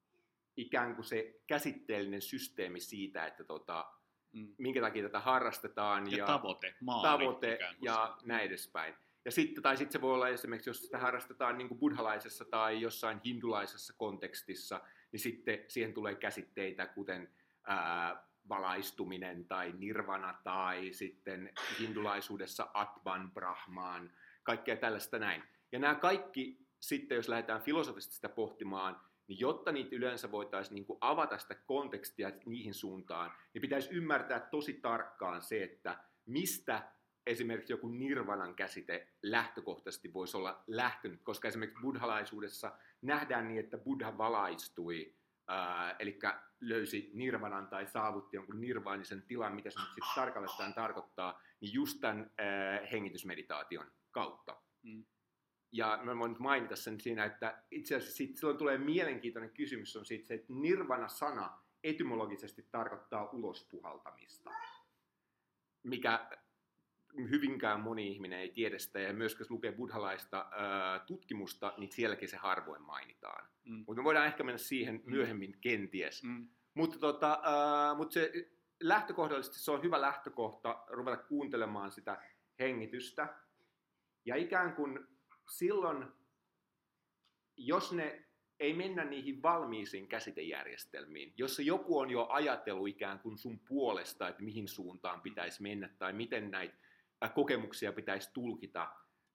ikään 0.57 0.95
kuin 0.95 1.05
se 1.05 1.41
käsitteellinen 1.47 2.23
systeemi 2.23 2.81
siitä, 2.81 3.27
että 3.27 3.45
tota, 3.45 3.87
Mm. 4.35 4.55
minkä 4.59 4.81
takia 4.81 5.03
tätä 5.03 5.21
harrastetaan 5.21 6.11
Ja, 6.11 6.19
ja 6.19 6.27
tavoite, 6.27 6.75
maali. 6.81 7.09
tavoite 7.09 7.59
ja 7.83 8.17
se. 8.21 8.27
näin 8.27 8.47
edespäin. 8.47 8.95
Ja 9.25 9.31
sitten, 9.31 9.63
tai 9.63 9.77
sitten 9.77 9.93
se 9.93 10.01
voi 10.01 10.15
olla 10.15 10.29
esimerkiksi, 10.29 10.71
jos 10.71 10.83
sitä 10.83 10.99
harrastetaan 10.99 11.59
niin 11.59 11.69
kuin 11.69 11.79
buddhalaisessa 11.79 12.45
tai 12.45 12.81
jossain 12.81 13.21
hindulaisessa 13.25 13.95
kontekstissa, 13.97 14.81
niin 15.13 15.21
sitten 15.21 15.65
siihen 15.69 15.95
tulee 15.95 16.15
käsitteitä 16.15 16.87
kuten 16.87 17.35
ää, 17.67 18.27
valaistuminen 18.49 19.45
tai 19.49 19.73
nirvana 19.79 20.35
tai 20.45 20.93
sitten 20.93 21.53
hindulaisuudessa 21.81 22.69
atman, 22.75 23.31
brahmaan, 23.33 24.11
kaikkea 24.43 24.77
tällaista 24.77 25.19
näin. 25.19 25.43
Ja 25.73 25.79
nämä 25.79 25.95
kaikki 25.95 26.59
sitten, 26.81 27.17
jos 27.17 27.29
lähdetään 27.29 27.63
filosofisesti 27.63 28.15
sitä 28.15 28.29
pohtimaan, 28.29 29.01
niin 29.33 29.41
jotta 29.41 29.73
niitä 29.73 29.97
yleensä 29.97 30.31
voitaisiin 30.31 30.75
niin 30.75 30.87
kuin 30.87 30.99
avata 31.01 31.39
sitä 31.39 31.55
kontekstia 31.55 32.33
niihin 32.47 32.75
suuntaan, 32.75 33.33
niin 33.55 33.63
pitäisi 33.63 33.91
ymmärtää 33.91 34.41
tosi 34.41 34.73
tarkkaan 34.73 35.43
se, 35.43 35.63
että 35.63 35.99
mistä 36.27 36.93
esimerkiksi 37.27 37.73
joku 37.73 37.89
nirvanan 37.89 38.55
käsite 38.55 39.09
lähtökohtaisesti 39.23 40.13
voisi 40.13 40.37
olla 40.37 40.65
lähtenyt, 40.67 41.23
koska 41.23 41.49
esimerkiksi 41.49 41.81
buddhalaisuudessa 41.81 42.73
nähdään 43.03 43.49
niin, 43.49 43.61
että 43.61 43.79
buddha 43.79 44.19
valaistui, 44.19 45.15
ää, 45.49 45.97
eli 45.99 46.19
löysi 46.61 47.11
nirvanan 47.15 47.69
tai 47.69 47.87
saavutti 47.87 48.37
jonkun 48.37 48.61
nirvaanisen 48.61 49.23
tilan, 49.23 49.55
mitä 49.55 49.71
se 49.71 49.79
nyt 49.79 49.89
sitten 49.89 50.15
tarkalleen 50.15 50.75
tarkoittaa, 50.75 51.41
niin 51.61 51.73
just 51.73 52.01
tämän 52.01 52.31
ää, 52.39 52.87
hengitysmeditaation 52.93 53.87
kautta. 54.11 54.57
Mm. 54.83 55.05
Ja 55.73 55.99
mä 56.03 56.19
voin 56.19 56.31
nyt 56.31 56.39
mainita 56.39 56.77
sen 56.77 57.01
siinä, 57.01 57.25
että 57.25 57.63
itse 57.71 57.97
asiassa 57.97 58.17
sit 58.17 58.37
silloin 58.37 58.59
tulee 58.59 58.79
mielenkiintoinen 58.79 59.51
kysymys 59.51 59.97
on 59.97 60.05
siitä 60.05 60.27
se, 60.27 60.35
että 60.35 60.53
nirvana-sana 60.53 61.63
etymologisesti 61.85 62.69
tarkoittaa 62.71 63.31
ulospuhaltamista, 63.31 64.51
mikä 65.83 66.29
hyvinkään 67.31 67.81
moni 67.81 68.09
ihminen 68.09 68.39
ei 68.39 68.53
tiedä 68.53 68.79
sitä, 68.79 69.01
ja 69.01 69.13
myös 69.13 69.37
jos 69.39 69.51
lukee 69.51 69.73
buddhalaista 69.73 70.49
ää, 70.51 70.99
tutkimusta, 70.99 71.75
niin 71.77 71.93
sielläkin 71.93 72.29
se 72.29 72.37
harvoin 72.37 72.83
mainitaan. 72.83 73.49
Mm. 73.65 73.85
Mutta 73.87 74.01
me 74.01 74.05
voidaan 74.05 74.27
ehkä 74.27 74.45
mennä 74.45 74.59
siihen 74.59 75.03
myöhemmin 75.07 75.59
kenties. 75.61 76.23
Mm. 76.23 76.49
Mutta 76.75 76.99
tota, 76.99 77.41
ää, 77.43 77.95
mut 77.95 78.13
se 78.13 78.33
lähtökohdallisesti 78.83 79.59
se 79.59 79.71
on 79.71 79.83
hyvä 79.83 80.01
lähtökohta 80.01 80.85
ruveta 80.89 81.17
kuuntelemaan 81.17 81.93
sitä 81.93 82.23
hengitystä. 82.59 83.35
Ja 84.25 84.37
ikään 84.37 84.75
kuin 84.75 85.12
silloin, 85.53 86.07
jos 87.57 87.93
ne 87.93 88.25
ei 88.61 88.75
mennä 88.75 89.05
niihin 89.05 89.43
valmiisiin 89.43 90.09
käsitejärjestelmiin, 90.09 91.35
jossa 91.37 91.63
joku 91.63 91.99
on 91.99 92.11
jo 92.11 92.27
ajatellut 92.31 92.89
ikään 92.89 93.19
kuin 93.19 93.39
sun 93.39 93.59
puolesta, 93.59 94.29
että 94.29 94.43
mihin 94.43 94.69
suuntaan 94.69 95.21
pitäisi 95.21 95.63
mennä 95.63 95.89
tai 95.99 96.13
miten 96.13 96.51
näitä 96.51 96.75
ää, 97.21 97.29
kokemuksia 97.29 97.93
pitäisi 97.93 98.31
tulkita 98.33 98.89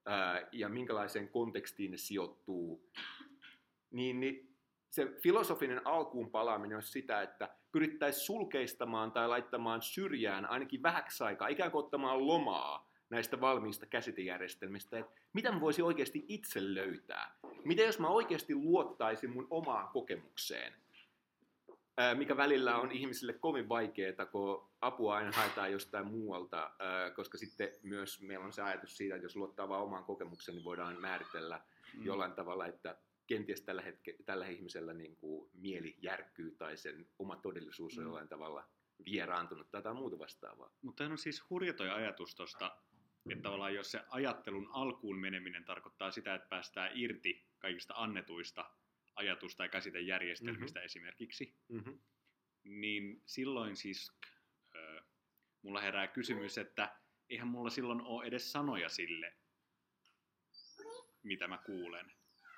ää, 0.05 0.47
ja 0.51 0.69
minkälaiseen 0.69 1.29
kontekstiin 1.29 1.91
ne 1.91 1.97
sijoittuu, 1.97 2.91
niin, 3.91 4.19
niin 4.19 4.55
se 4.89 5.05
filosofinen 5.21 5.88
alkuun 5.88 6.31
palaaminen 6.31 6.77
olisi 6.77 6.91
sitä, 6.91 7.21
että 7.21 7.55
pyrittäisiin 7.71 8.25
sulkeistamaan 8.25 9.12
tai 9.12 9.27
laittamaan 9.27 9.81
syrjään 9.81 10.45
ainakin 10.45 10.83
vähäksi 10.83 11.24
aikaa, 11.24 11.47
ikään 11.47 11.71
kuin 11.71 11.83
ottamaan 11.83 12.27
lomaa 12.27 12.88
näistä 13.09 13.41
valmiista 13.41 13.85
käsitejärjestelmistä, 13.85 14.99
että 14.99 15.21
mitä 15.33 15.51
mä 15.51 15.61
voisin 15.61 15.85
oikeasti 15.85 16.25
itse 16.27 16.73
löytää. 16.73 17.35
Mitä 17.65 17.81
jos 17.81 17.99
mä 17.99 18.07
oikeasti 18.07 18.55
luottaisin 18.55 19.29
mun 19.29 19.47
omaan 19.49 19.87
kokemukseen, 19.87 20.73
mikä 22.17 22.37
välillä 22.37 22.77
on 22.77 22.91
ihmisille 22.91 23.33
kovin 23.33 23.69
vaikeaa, 23.69 24.25
kun 24.31 24.69
apua 24.81 25.15
aina 25.15 25.31
haetaan 25.31 25.71
jostain 25.71 26.08
muualta, 26.08 26.71
koska 27.15 27.38
sitten 27.38 27.69
myös 27.84 28.21
meillä 28.21 28.45
on 28.45 28.53
se 28.53 28.62
ajatus 28.62 28.97
siitä, 28.97 29.15
että 29.15 29.25
jos 29.25 29.36
luottaa 29.36 29.69
vain 29.69 29.84
omaan 29.84 30.03
kokemukseen, 30.05 30.55
niin 30.55 30.65
voidaan 30.65 31.01
määritellä 31.01 31.62
Mm. 31.93 32.05
jollain 32.05 32.32
tavalla, 32.32 32.65
että 32.65 32.97
kenties 33.27 33.62
tällä, 33.62 33.82
hetke, 33.82 34.15
tällä 34.25 34.47
ihmisellä 34.47 34.93
niin 34.93 35.15
kuin 35.15 35.49
mieli 35.53 35.95
järkkyy 36.01 36.51
tai 36.51 36.77
sen 36.77 37.08
oma 37.19 37.36
todellisuus 37.36 37.97
on 37.97 38.03
Mm. 38.03 38.08
jollain 38.08 38.27
tavalla 38.27 38.63
vieraantunut 39.05 39.71
tai 39.71 39.93
muuta 39.93 40.19
vastaavaa. 40.19 40.71
Mutta 40.82 41.03
on 41.05 41.17
siis 41.17 41.49
hurja 41.49 41.73
toi 41.73 41.89
ajatus 41.89 42.36
tosta, 42.36 42.77
että 43.31 43.43
tavallaan 43.43 43.73
jos 43.73 43.91
se 43.91 44.01
ajattelun 44.09 44.69
alkuun 44.73 45.19
meneminen 45.19 45.65
tarkoittaa 45.65 46.11
sitä, 46.11 46.35
että 46.35 46.47
päästään 46.49 46.91
irti 46.93 47.47
kaikista 47.59 47.93
annetuista 47.97 48.71
ajatus- 49.15 49.55
tai 49.55 49.69
käsitejärjestelmistä 49.69 50.79
mm-hmm. 50.79 50.85
esimerkiksi, 50.85 51.55
Mm-hmm. 51.69 51.99
niin 52.63 53.21
silloin 53.25 53.75
siis 53.75 54.11
ö, 54.75 55.01
mulla 55.61 55.81
herää 55.81 56.07
kysymys, 56.07 56.57
että 56.57 56.95
eihän 57.29 57.47
mulla 57.47 57.69
silloin 57.69 58.01
ole 58.01 58.25
edes 58.25 58.51
sanoja 58.51 58.89
sille, 58.89 59.33
mitä 61.23 61.47
mä 61.47 61.57
kuulen. 61.65 62.11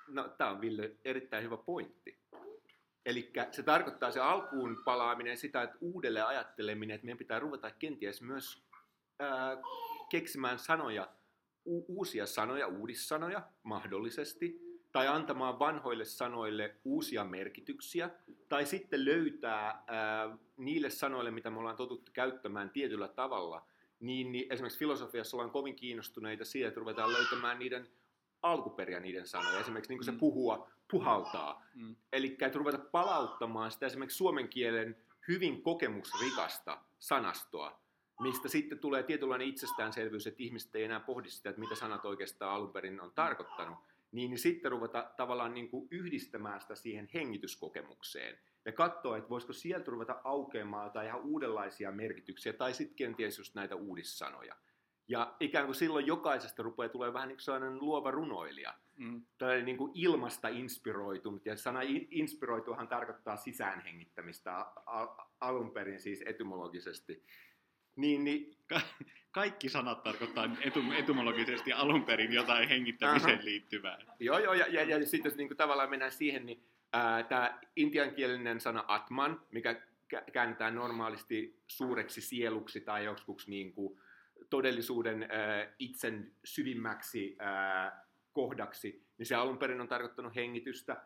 No, 0.08 0.28
tämä 0.28 0.50
on 0.50 0.60
Ville 0.60 0.96
erittäin 1.04 1.44
hyvä 1.44 1.56
pointti. 1.56 2.20
Eli 3.06 3.32
se 3.50 3.62
tarkoittaa 3.62 4.10
se 4.10 4.20
alkuun 4.20 4.82
palaaminen 4.84 5.36
sitä, 5.36 5.62
että 5.62 5.78
uudelleen 5.80 6.26
ajatteleminen, 6.26 6.94
että 6.94 7.04
meidän 7.04 7.18
pitää 7.18 7.38
ruveta 7.38 7.70
kenties 7.70 8.22
myös 8.22 8.64
ää, 9.18 9.56
keksimään 10.10 10.58
sanoja, 10.58 11.08
u- 11.66 11.84
uusia 11.98 12.26
sanoja, 12.26 12.66
uudissanoja 12.66 13.42
mahdollisesti, 13.62 14.60
tai 14.92 15.08
antamaan 15.08 15.58
vanhoille 15.58 16.04
sanoille 16.04 16.76
uusia 16.84 17.24
merkityksiä, 17.24 18.10
tai 18.48 18.66
sitten 18.66 19.04
löytää 19.04 19.84
ää, 19.86 20.36
niille 20.56 20.90
sanoille, 20.90 21.30
mitä 21.30 21.50
me 21.50 21.58
ollaan 21.58 21.76
totuttu 21.76 22.12
käyttämään 22.12 22.70
tietyllä 22.70 23.08
tavalla, 23.08 23.66
niin, 24.00 24.32
niin 24.32 24.52
esimerkiksi 24.52 24.78
filosofiassa 24.78 25.36
ollaan 25.36 25.50
kovin 25.50 25.76
kiinnostuneita 25.76 26.44
siitä, 26.44 26.68
että 26.68 26.80
ruvetaan 26.80 27.12
löytämään 27.12 27.58
niiden 27.58 27.88
alkuperiä 28.42 29.00
niiden 29.00 29.26
sanoja. 29.26 29.60
Esimerkiksi 29.60 29.90
niin 29.90 29.98
kuin 29.98 30.04
se 30.04 30.10
Mm. 30.12 30.18
puhua, 30.18 30.70
puhaltaa. 30.90 31.66
Mm. 31.74 31.96
Eli 32.12 32.36
että 32.40 32.58
ruveta 32.58 32.78
palauttamaan 32.78 33.70
sitä 33.70 33.86
esimerkiksi 33.86 34.16
suomen 34.16 34.48
kielen 34.48 34.96
hyvin 35.28 35.62
kokemusrikasta 35.62 36.78
sanastoa, 36.98 37.80
mistä 38.20 38.48
sitten 38.48 38.78
tulee 38.78 39.02
tietynlainen 39.02 39.48
itsestäänselvyys, 39.48 40.26
että 40.26 40.42
ihmiset 40.42 40.74
ei 40.74 40.84
enää 40.84 41.00
pohdi 41.00 41.30
sitä, 41.30 41.50
että 41.50 41.60
mitä 41.60 41.74
sanat 41.74 42.04
oikeastaan 42.04 42.54
alun 42.54 42.72
perin 42.72 43.00
on 43.00 43.12
tarkoittanut, 43.14 43.78
niin, 44.12 44.30
niin 44.30 44.38
sitten 44.38 44.70
ruveta 44.70 45.10
tavallaan 45.16 45.54
niin 45.54 45.70
kuin 45.70 45.88
yhdistämään 45.90 46.60
sitä 46.60 46.74
siihen 46.74 47.08
hengityskokemukseen 47.14 48.38
ja 48.64 48.72
katsoa, 48.72 49.16
että 49.16 49.30
voisiko 49.30 49.52
sieltä 49.52 49.90
ruveta 49.90 50.20
aukeamaan 50.24 50.86
jotain 50.86 51.06
ihan 51.06 51.20
uudenlaisia 51.20 51.92
merkityksiä 51.92 52.52
tai 52.52 52.74
sitten 52.74 52.96
kenties 52.96 53.38
just 53.38 53.54
näitä 53.54 53.74
uudissanoja. 53.74 54.56
Ja 55.08 55.36
ikään 55.40 55.66
kuin 55.66 55.74
silloin 55.74 56.06
jokaisesta 56.06 56.62
rupeaa 56.62 56.88
tulee 56.88 57.12
vähän 57.12 57.28
niin 57.28 57.36
kuin 57.36 57.44
sellainen 57.44 57.80
luova 57.80 58.10
runoilija 58.10 58.74
Mm. 59.00 59.22
tällainen 59.38 59.64
niin 59.64 59.76
kuin 59.76 59.92
ilmasta 59.94 60.48
inspiroitunut, 60.48 61.46
ja 61.46 61.56
sana 61.56 61.82
in- 61.82 62.08
inspiroituahan 62.10 62.88
tarkoittaa 62.88 63.36
sisäänhengittämistä 63.36 64.66
alun 65.40 65.70
perin 65.70 66.00
siis 66.00 66.22
etymologisesti. 66.26 67.24
Niin, 67.96 68.24
niin 68.24 68.56
Ka- 68.66 68.80
kaikki 69.30 69.68
sanat 69.68 70.02
tarkoittaa 70.02 70.44
etum- 70.46 70.92
etymologisesti 70.98 71.72
alun 71.72 72.04
perin 72.04 72.32
jotain 72.32 72.68
hengittämiseen 72.68 73.34
Aha. 73.34 73.44
liittyvää. 73.44 73.98
joo, 74.20 74.38
joo, 74.38 74.54
ja, 74.54 74.66
ja, 74.66 74.82
ja 74.82 75.06
sitten 75.06 75.30
jos 75.30 75.36
niin 75.36 75.48
kuin 75.48 75.56
tavallaan 75.56 75.90
mennään 75.90 76.12
siihen, 76.12 76.46
niin 76.46 76.64
tämä 77.28 77.58
intiankielinen 77.76 78.60
sana 78.60 78.84
atman, 78.88 79.40
mikä 79.52 79.72
kä- 80.14 80.30
käännetään 80.32 80.74
normaalisti 80.74 81.62
suureksi 81.66 82.20
sieluksi 82.20 82.80
tai 82.80 83.04
joksikuksi 83.04 83.50
niin 83.50 83.72
kuin 83.72 84.00
todellisuuden 84.50 85.22
ää, 85.30 85.66
itsen 85.78 86.32
syvimmäksi 86.44 87.36
ää, 87.38 88.04
kohdaksi, 88.32 89.06
niin 89.18 89.26
se 89.26 89.34
alun 89.34 89.58
perin 89.58 89.80
on 89.80 89.88
tarkoittanut 89.88 90.34
hengitystä. 90.34 90.96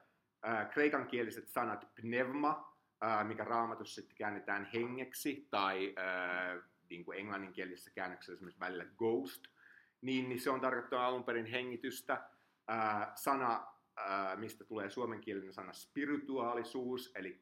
Ää, 0.43 0.65
kreikankieliset 0.65 1.49
sanat 1.49 1.89
pneuma, 1.95 2.77
ää, 3.01 3.25
mikä 3.25 3.45
raamatussa 3.45 3.95
sitten 3.95 4.17
käännetään 4.17 4.71
hengeksi, 4.75 5.47
tai 5.51 5.93
ää, 5.97 6.57
niin 6.91 7.05
kuin 7.05 7.19
englanninkielisessä 7.19 7.91
käännöksessä 7.91 8.33
esimerkiksi 8.33 8.61
välillä 8.61 8.85
ghost, 8.85 9.43
niin, 10.01 10.29
niin 10.29 10.41
se 10.41 10.51
on 10.51 10.61
tarkoittanut 10.61 11.05
alun 11.05 11.25
perin 11.25 11.47
hengitystä. 11.47 12.31
Ää, 12.69 13.13
sana, 13.15 13.67
ää, 13.97 14.37
mistä 14.37 14.65
tulee 14.65 14.91
suomenkielinen 14.91 15.53
sana 15.53 15.73
spirituaalisuus, 15.73 17.13
eli 17.15 17.41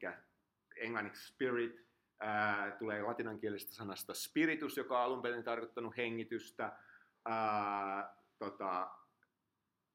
englanniksi 0.76 1.26
spirit, 1.26 1.86
ää, 2.20 2.70
tulee 2.70 3.02
latinankielisestä 3.02 3.74
sanasta 3.74 4.14
spiritus, 4.14 4.76
joka 4.76 4.98
on 4.98 5.04
alun 5.04 5.22
perin 5.22 5.44
tarkoittanut 5.44 5.96
hengitystä. 5.96 6.72
Ää, 7.24 8.16
tota, 8.38 8.90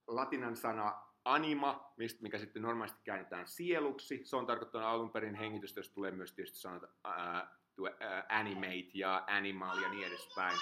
latinan 0.07 0.55
sana 0.55 1.01
anima, 1.25 1.93
mistä, 1.97 2.21
mikä 2.21 2.37
sitten 2.37 2.61
normaalisti 2.61 2.99
käännetään 3.03 3.47
sieluksi. 3.47 4.21
Se 4.23 4.35
on 4.35 4.45
tarkoittanut 4.45 4.87
alun 4.87 5.11
perin 5.11 5.35
hengitystä, 5.35 5.79
jos 5.79 5.89
tulee 5.89 6.11
myös 6.11 6.33
tietysti 6.33 6.59
sanat 6.59 6.83
ää, 7.03 7.57
tuo, 7.77 7.89
ää, 7.99 8.25
animate 8.29 8.91
ja 8.93 9.23
animal 9.27 9.77
ja 9.81 9.89
niin 9.89 10.07
edespäin. 10.07 10.57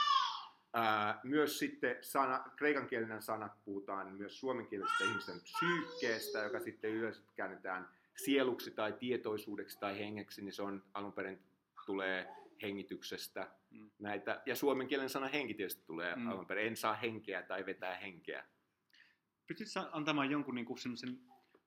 Ää, 0.74 1.20
myös 1.24 1.60
sitten 1.60 1.98
sana, 2.02 2.46
kreikankielinen 2.56 3.22
sana 3.22 3.50
puhutaan 3.66 4.14
myös 4.16 4.40
suomenkielisestä 4.40 5.04
ihmisen 5.04 5.42
psyykkeestä, 5.42 6.40
joka 6.40 6.60
sitten 6.60 6.92
yleensä 6.92 7.22
käännetään 7.36 7.90
sieluksi 8.24 8.72
tai 8.72 8.94
tietoisuudeksi 8.94 9.80
tai 9.80 10.00
hengeksi, 10.00 10.42
niin 10.42 10.54
se 10.54 10.62
on 10.62 10.84
alun 10.94 11.14
perin 11.14 11.40
tulee 11.86 12.28
hengityksestä. 12.62 13.52
Mm. 13.72 13.90
Näitä, 14.00 14.42
ja 14.46 14.56
suomen 14.56 14.88
kielen 14.88 15.10
sana 15.10 15.28
henki 15.28 15.54
tietysti 15.54 15.84
tulee 15.86 16.16
Mm. 16.16 16.28
alun 16.28 16.46
perin. 16.46 16.68
En 16.68 16.78
saa 16.78 16.94
henkeä 16.94 17.44
tai 17.44 17.66
vetää 17.66 17.98
henkeä. 17.98 18.46
Pystytkö 19.48 19.90
antamaan 19.92 20.32
jonkun 20.32 20.56
niin 20.56 20.78
semmoisen 20.78 21.20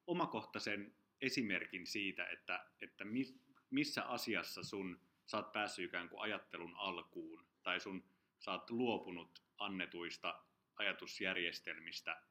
omakohtaisen 0.06 0.94
esimerkin 1.20 1.86
siitä, 1.86 2.26
että, 2.26 2.64
että 2.80 3.04
mi, 3.04 3.24
missä 3.70 4.02
asiassa 4.02 4.62
sun 4.62 5.00
sä 5.30 5.36
oot 5.36 5.52
päässyt 5.52 5.84
ikään 5.84 6.08
kuin 6.08 6.20
ajattelun 6.20 6.76
alkuun, 6.76 7.46
tai 7.62 7.80
sun 7.80 8.04
sä 8.38 8.52
oot 8.52 8.70
luopunut 8.70 9.42
annetuista 9.58 10.42
ajatusjärjestelmistä 10.76 12.22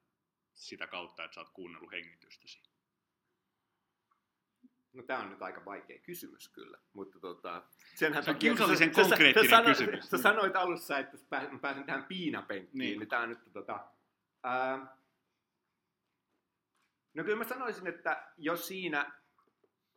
sitä 0.54 0.88
kautta, 0.88 1.24
että 1.24 1.36
sä 1.36 1.42
oot 1.42 1.50
kuunnellut 1.50 1.92
hengitystäsi? 1.92 2.62
No 4.94 5.04
tämä 5.04 5.20
on 5.20 5.30
nyt 5.30 5.42
aika 5.42 5.66
vaikea 5.66 6.00
kysymys 6.00 6.50
kyllä, 6.50 6.78
mutta 6.94 7.20
tota, 7.20 7.64
senhän 7.96 8.24
Se 8.24 8.30
on 8.30 8.36
takia- 8.36 8.50
kiusallisen 8.50 8.96
sä- 8.96 9.04
sä- 9.04 9.10
konkreettinen 9.10 9.50
sä, 9.50 9.56
sano- 9.56 9.68
kysymys. 9.70 10.10
Sä 10.10 10.18
sanoit 10.18 10.56
alussa, 10.56 10.98
että 10.98 11.18
pää- 11.30 11.50
mä 11.52 11.60
pääsen 11.60 11.84
tähän 11.84 12.04
piinapenkkiin, 12.06 12.78
Niin. 12.80 13.00
niin, 13.00 13.10
tämä 13.10 13.22
on 13.22 13.30
nyt 13.30 13.40
tota, 13.54 13.88
ää, 14.44 14.98
No 17.14 17.24
kyllä 17.24 17.38
mä 17.38 17.44
sanoisin, 17.44 17.88
että 17.88 18.32
jo 18.38 18.56
siinä 18.58 19.12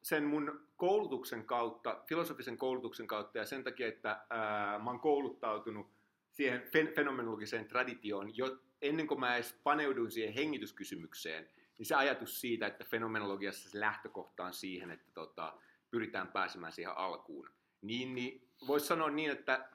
sen 0.02 0.24
mun 0.24 0.66
koulutuksen 0.76 1.44
kautta, 1.44 2.02
filosofisen 2.08 2.58
koulutuksen 2.58 3.06
kautta 3.06 3.38
ja 3.38 3.44
sen 3.44 3.64
takia, 3.64 3.88
että 3.88 4.20
ää, 4.30 4.78
mä 4.78 4.90
oon 4.90 5.00
kouluttautunut 5.00 5.90
siihen 6.30 6.60
fen- 6.60 6.94
fenomenologiseen 6.94 7.68
traditioon 7.68 8.36
jo 8.36 8.58
ennen 8.82 9.06
kuin 9.06 9.20
mä 9.20 9.34
edes 9.34 9.60
paneuduin 9.62 10.10
siihen 10.10 10.34
hengityskysymykseen, 10.34 11.50
niin 11.78 11.86
se 11.86 11.94
ajatus 11.94 12.40
siitä, 12.40 12.66
että 12.66 12.84
fenomenologiassa 12.84 13.70
se 13.70 13.80
lähtökohta 13.80 14.44
on 14.44 14.52
siihen, 14.52 14.90
että 14.90 15.10
tota, 15.14 15.58
pyritään 15.90 16.28
pääsemään 16.28 16.72
siihen 16.72 16.96
alkuun. 16.96 17.50
Niin, 17.82 18.14
niin 18.14 18.48
voisi 18.66 18.86
sanoa 18.86 19.10
niin, 19.10 19.30
että 19.30 19.68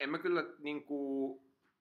en 0.00 0.10
mä 0.10 0.18
kyllä 0.18 0.44
niin 0.58 0.84
kuin, 0.84 1.40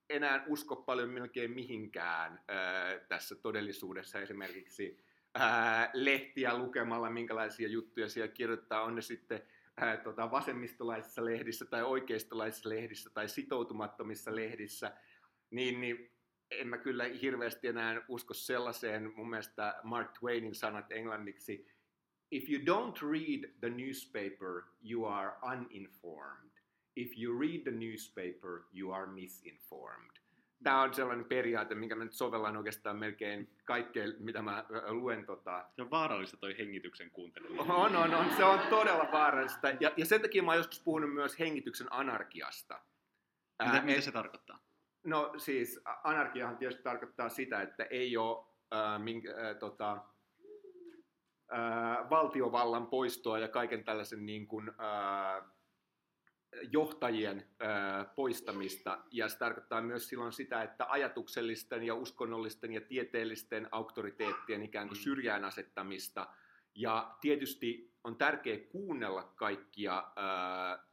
enää 0.09 0.45
usko 0.47 0.75
paljon 0.75 1.09
melkein 1.09 1.51
mihinkään 1.51 2.43
ää, 2.47 2.99
tässä 2.99 3.35
todellisuudessa 3.35 4.19
esimerkiksi 4.19 5.04
ää, 5.35 5.89
lehtiä 5.93 6.57
lukemalla, 6.57 7.09
minkälaisia 7.09 7.67
juttuja 7.67 8.09
siellä 8.09 8.33
kirjoittaa, 8.33 8.83
on 8.83 8.95
ne 8.95 9.01
sitten 9.01 9.41
ää, 9.77 9.97
tota, 9.97 10.31
vasemmistolaisissa 10.31 11.25
lehdissä 11.25 11.65
tai 11.65 11.83
oikeistolaisissa 11.83 12.69
lehdissä 12.69 13.09
tai 13.09 13.29
sitoutumattomissa 13.29 14.35
lehdissä, 14.35 14.91
niin, 15.49 15.81
niin 15.81 16.11
en 16.51 16.67
mä 16.67 16.77
kyllä 16.77 17.03
hirveästi 17.03 17.67
enää 17.67 18.01
usko 18.07 18.33
sellaiseen, 18.33 19.13
mun 19.15 19.29
mielestä 19.29 19.79
Mark 19.83 20.11
Twainin 20.19 20.55
sanat 20.55 20.91
englanniksi, 20.91 21.67
if 22.31 22.49
you 22.49 22.59
don't 22.59 23.11
read 23.11 23.49
the 23.59 23.69
newspaper, 23.69 24.63
you 24.89 25.05
are 25.05 25.33
uninformed. 25.43 26.51
If 26.95 27.17
you 27.17 27.39
read 27.39 27.63
the 27.63 27.71
newspaper, 27.71 28.65
you 28.73 28.91
are 28.91 29.07
misinformed. 29.07 30.24
Tämä 30.63 30.81
on 30.81 30.93
sellainen 30.93 31.25
periaate, 31.25 31.75
minkä 31.75 31.95
mä 31.95 32.03
nyt 32.03 32.13
sovellan 32.13 32.57
oikeastaan 32.57 32.97
melkein 32.97 33.49
kaikkeen, 33.65 34.13
mitä 34.19 34.41
mä 34.41 34.65
ö, 34.71 34.93
luen. 34.93 35.25
Tota. 35.25 35.65
Se 35.75 35.81
on 35.81 35.91
vaarallista 35.91 36.37
toi 36.37 36.57
hengityksen 36.57 37.11
kuuntelu. 37.11 37.47
On, 37.59 37.95
on, 37.95 38.13
on. 38.15 38.25
Se 38.37 38.43
on 38.43 38.59
todella 38.69 39.09
vaarallista. 39.11 39.69
Ja, 39.79 39.91
ja 39.97 40.05
sen 40.05 40.21
takia 40.21 40.43
mä 40.43 40.51
oon 40.51 40.57
joskus 40.57 40.79
puhunut 40.83 41.13
myös 41.13 41.39
hengityksen 41.39 41.87
anarkiasta. 41.93 42.73
Mitä, 43.63 43.73
Ää, 43.73 43.81
mitä 43.81 43.97
et- 43.97 44.03
se 44.03 44.11
tarkoittaa? 44.11 44.59
No 45.03 45.33
siis 45.37 45.79
anarkiahan 46.03 46.57
tietysti 46.57 46.83
tarkoittaa 46.83 47.29
sitä, 47.29 47.61
että 47.61 47.83
ei 47.83 48.17
ole 48.17 48.45
äh, 48.73 48.99
minkä, 49.03 49.29
äh, 49.29 49.55
tota, 49.59 49.91
äh, 51.53 52.09
valtiovallan 52.09 52.87
poistoa 52.87 53.39
ja 53.39 53.47
kaiken 53.47 53.83
tällaisen 53.83 54.25
niin 54.25 54.47
kuin, 54.47 54.69
äh, 54.69 55.43
johtajien 56.71 57.47
poistamista. 58.15 59.03
Ja 59.11 59.29
se 59.29 59.37
tarkoittaa 59.37 59.81
myös 59.81 60.09
silloin 60.09 60.33
sitä, 60.33 60.63
että 60.63 60.85
ajatuksellisten 60.89 61.83
ja 61.83 61.95
uskonnollisten 61.95 62.73
ja 62.73 62.81
tieteellisten 62.81 63.67
auktoriteettien 63.71 64.63
ikään 64.63 64.87
kuin 64.87 64.97
Mm. 64.97 65.01
syrjään 65.03 65.45
asettamista. 65.45 66.27
Ja 66.75 67.17
tietysti 67.21 67.93
on 68.03 68.17
tärkeää 68.17 68.59
kuunnella 68.71 69.23
kaikkia 69.23 69.97
äh, 69.97 70.85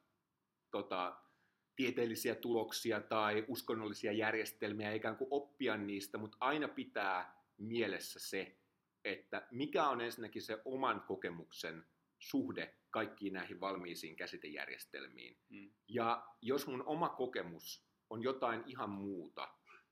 tota, 0.70 1.16
tieteellisiä 1.77 2.35
tuloksia 2.35 3.01
tai 3.01 3.44
uskonnollisia 3.48 4.12
järjestelmiä 4.12 4.88
ja 4.88 4.96
ikään 4.96 5.16
kuin 5.16 5.29
oppia 5.31 5.77
niistä, 5.77 6.18
mutta 6.18 6.37
aina 6.40 6.68
pitää 6.68 7.42
mielessä 7.59 8.20
se, 8.20 8.57
että 9.05 9.46
mikä 9.51 9.88
on 9.88 10.01
ensinnäkin 10.01 10.42
se 10.42 10.62
oman 10.64 11.01
kokemuksen 11.01 11.87
suhde 12.18 12.75
kaikkiin 12.92 13.33
näihin 13.33 13.61
valmiisiin 13.61 14.16
käsitejärjestelmiin. 14.16 15.38
Mm. 15.48 15.70
Ja 15.88 16.26
jos 16.42 16.66
mun 16.66 16.83
oma 16.87 17.09
kokemus 17.09 17.87
on 18.11 18.22
jotain 18.22 18.62
ihan 18.66 18.90
muuta, 18.90 19.48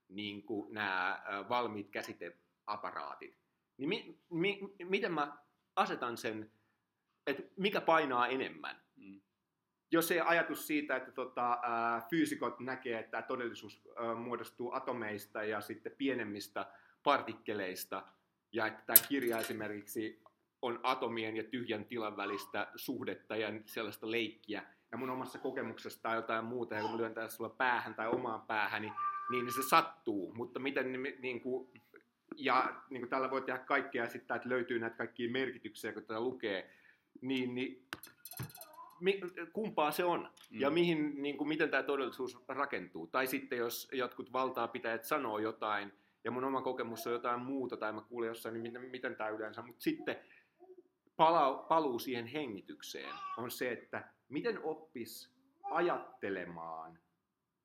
niin 0.07 0.43
kuin 0.43 0.73
nämä 0.73 1.23
valmiit 1.49 1.89
käsiteaparaatit, 1.89 3.37
niin 3.77 3.89
mi, 3.89 4.19
mi, 4.29 4.59
miten 4.83 5.13
mä 5.13 5.37
asetan 5.75 6.17
sen, 6.17 6.51
että 7.27 7.43
mikä 7.57 7.81
painaa 7.81 8.27
enemmän? 8.27 8.81
Mm. 8.95 9.21
jos 9.91 10.07
se 10.07 10.21
ajatus 10.21 10.67
siitä, 10.67 10.95
että 10.95 11.11
tota, 11.11 11.59
ää, 11.63 12.01
fyysikot 12.09 12.59
näkee, 12.59 12.99
että 12.99 13.11
tämä 13.11 13.21
todellisuus 13.21 13.81
ää, 13.95 14.15
muodostuu 14.15 14.71
atomeista 14.71 15.43
ja 15.43 15.61
sitten 15.61 15.95
pienemmistä 15.97 16.73
partikkeleista, 17.03 18.07
ja 18.51 18.67
että 18.67 18.83
tämä 18.85 19.07
kirja 19.07 19.37
esimerkiksi 19.37 20.21
on 20.61 20.79
atomien 20.83 21.37
ja 21.37 21.43
tyhjän 21.43 21.85
tilan 21.85 22.17
välistä 22.17 22.67
suhdetta 22.75 23.35
ja 23.35 23.53
sellaista 23.65 24.11
leikkiä, 24.11 24.63
ja 24.91 24.97
mun 24.97 25.09
omassa 25.09 25.39
kokemuksessa 25.39 26.01
tai 26.01 26.15
jotain 26.15 26.45
muuta, 26.45 26.75
ja 26.75 26.81
kun 26.81 26.91
mä 26.91 26.97
lyön 26.97 27.13
tässä 27.13 27.37
sulla 27.37 27.49
päähän 27.49 27.93
tai 27.95 28.07
omaan 28.07 28.41
päähäni, 28.41 28.91
niin 29.31 29.53
se 29.53 29.63
sattuu, 29.69 30.33
mutta 30.33 30.59
miten 30.59 31.03
ni- 31.03 31.17
niin 31.19 31.41
kuin, 31.41 31.69
ja 32.35 32.81
niin 32.89 33.01
kuin 33.01 33.09
tällä 33.09 33.31
voi 33.31 33.41
tehdä 33.41 33.59
kaikkea 33.59 34.07
sitten, 34.07 34.35
että 34.35 34.49
löytyy 34.49 34.79
näitä 34.79 34.97
kaikkia 34.97 35.31
merkityksiä, 35.31 35.93
kun 35.93 36.01
tätä 36.03 36.19
lukee, 36.19 36.69
niin, 37.21 37.55
niin 37.55 37.87
mi, 38.99 39.21
kumpaa 39.53 39.91
se 39.91 40.03
on 40.03 40.29
Mm. 40.51 40.59
ja 40.59 40.69
mihin, 40.69 41.21
niin 41.21 41.37
kuin, 41.37 41.47
miten 41.47 41.69
tämä 41.69 41.83
todellisuus 41.83 42.37
rakentuu. 42.47 43.07
Tai 43.07 43.27
sitten 43.27 43.57
jos 43.57 43.87
jotkut 43.91 44.33
valtaa 44.33 44.67
pitäjät 44.67 45.03
sanoo 45.03 45.39
jotain 45.39 45.93
ja 46.23 46.31
mun 46.31 46.43
oma 46.43 46.61
kokemus 46.61 47.07
on 47.07 47.13
jotain 47.13 47.39
muuta 47.39 47.77
tai 47.77 47.93
mä 47.93 48.01
kuulen 48.01 48.27
jossain, 48.27 48.53
niin 48.53 48.61
miten, 48.61 48.81
miten 48.81 49.15
tämä 49.15 49.29
yleensä. 49.29 49.61
Mutta 49.61 49.81
sitten 49.81 50.15
pala, 51.21 51.53
paluu 51.53 51.99
siihen 51.99 52.27
hengitykseen 52.27 53.15
on 53.37 53.51
se, 53.51 53.71
että 53.71 54.09
miten 54.29 54.63
oppis 54.63 55.31
ajattelemaan 55.63 56.99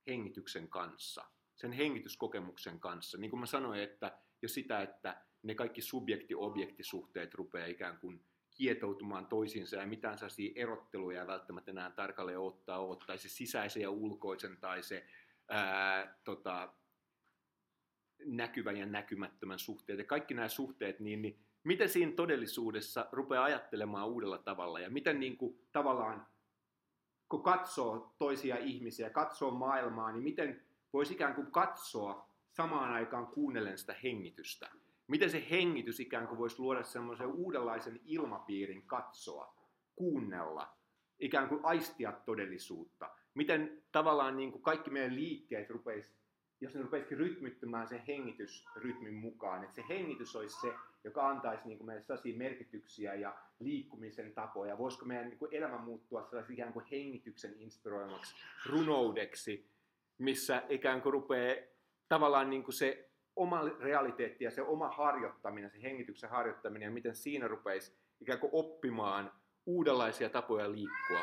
hengityksen 0.06 0.68
kanssa, 0.68 1.24
sen 1.54 1.72
hengityskokemuksen 1.72 2.80
kanssa. 2.80 3.18
Niin 3.18 3.30
kuin 3.30 3.40
mä 3.40 3.46
sanoin, 3.46 3.80
että 3.80 4.18
jo 4.42 4.48
sitä, 4.48 4.82
että 4.82 5.22
ne 5.42 5.54
kaikki 5.54 5.80
subjekti-objektisuhteet 5.80 7.34
rupeaa 7.34 7.66
ikään 7.66 7.98
kuin 7.98 8.24
kietoutumaan 8.56 9.26
toisiinsa 9.26 9.76
ja 9.76 9.86
mitään 9.86 10.18
sellaisia 10.18 10.52
erotteluja 10.56 11.20
ei 11.20 11.26
välttämättä 11.26 11.70
enää 11.70 11.90
tarkalleen 11.90 12.40
ottaa 12.40 12.78
ole, 12.78 12.98
tai 13.06 13.18
se 13.18 13.28
sisäisen 13.28 13.82
ja 13.82 13.90
ulkoisen 13.90 14.56
tai 14.60 14.82
se 14.82 15.06
ää, 15.48 16.18
tota, 16.24 16.74
näkyvän 18.24 18.76
ja 18.76 18.86
näkymättömän 18.86 19.58
suhteet 19.58 19.98
ja 19.98 20.04
kaikki 20.04 20.34
nämä 20.34 20.48
suhteet, 20.48 21.00
niin, 21.00 21.22
niin 21.22 21.45
miten 21.66 21.88
siinä 21.88 22.12
todellisuudessa 22.12 23.08
rupeaa 23.12 23.44
ajattelemaan 23.44 24.08
uudella 24.08 24.38
tavalla 24.38 24.80
ja 24.80 24.90
miten 24.90 25.20
niin 25.20 25.36
kuin, 25.36 25.58
tavallaan 25.72 26.26
kun 27.28 27.42
katsoo 27.42 28.14
toisia 28.18 28.56
ihmisiä, 28.56 29.10
katsoo 29.10 29.50
maailmaa, 29.50 30.12
niin 30.12 30.22
miten 30.22 30.62
voisi 30.92 31.14
ikään 31.14 31.34
kuin 31.34 31.50
katsoa 31.50 32.30
samaan 32.52 32.90
aikaan 32.90 33.26
kuunnellen 33.26 33.78
sitä 33.78 33.94
hengitystä. 34.02 34.70
Miten 35.06 35.30
se 35.30 35.46
hengitys 35.50 36.00
ikään 36.00 36.28
kuin 36.28 36.38
voisi 36.38 36.58
luoda 36.58 36.82
semmoisen 36.82 37.26
uudenlaisen 37.26 38.00
ilmapiirin 38.04 38.86
katsoa, 38.86 39.54
kuunnella, 39.96 40.76
ikään 41.18 41.48
kuin 41.48 41.60
aistia 41.64 42.12
todellisuutta. 42.12 43.10
Miten 43.34 43.82
tavallaan 43.92 44.36
niin 44.36 44.52
kuin 44.52 44.62
kaikki 44.62 44.90
meidän 44.90 45.14
liikkeet 45.14 45.70
rupeisi, 45.70 46.16
jos 46.60 46.74
ne 46.74 46.82
rupeisikin 46.82 47.18
rytmittymään 47.18 47.88
sen 47.88 48.02
hengitysrytmin 48.06 49.14
mukaan, 49.14 49.64
että 49.64 49.74
se 49.74 49.84
hengitys 49.88 50.36
olisi 50.36 50.60
se, 50.60 50.72
joka 51.04 51.28
antaisi 51.28 51.68
niin 51.68 51.78
kuin 51.78 51.86
meille 51.86 52.02
sellaisia 52.02 52.36
merkityksiä 52.36 53.14
ja 53.14 53.36
liikkumisen 53.60 54.32
tapoja. 54.32 54.78
Voisiko 54.78 55.04
meidän 55.04 55.28
niin 55.28 55.38
kuin 55.38 55.54
elämä 55.54 55.78
muuttua 55.78 56.22
sellaisen 56.24 56.54
ikään 56.54 56.72
kuin 56.72 56.86
hengityksen 56.90 57.54
inspiroimaksi 57.58 58.34
runoudeksi, 58.66 59.70
missä 60.18 60.62
ikään 60.68 61.02
kuin 61.02 61.12
rupeaa 61.12 61.56
tavallaan 62.08 62.50
niin 62.50 62.64
kuin 62.64 62.74
se 62.74 63.10
oma 63.36 63.62
realiteetti 63.80 64.44
ja 64.44 64.50
se 64.50 64.62
oma 64.62 64.88
harjoittaminen, 64.88 65.70
se 65.70 65.82
hengityksen 65.82 66.30
harjoittaminen 66.30 66.86
ja 66.86 66.90
miten 66.90 67.16
siinä 67.16 67.48
rupeisi 67.48 67.96
ikään 68.20 68.38
kuin 68.38 68.50
oppimaan 68.52 69.32
uudenlaisia 69.66 70.30
tapoja 70.30 70.72
liikkua, 70.72 71.20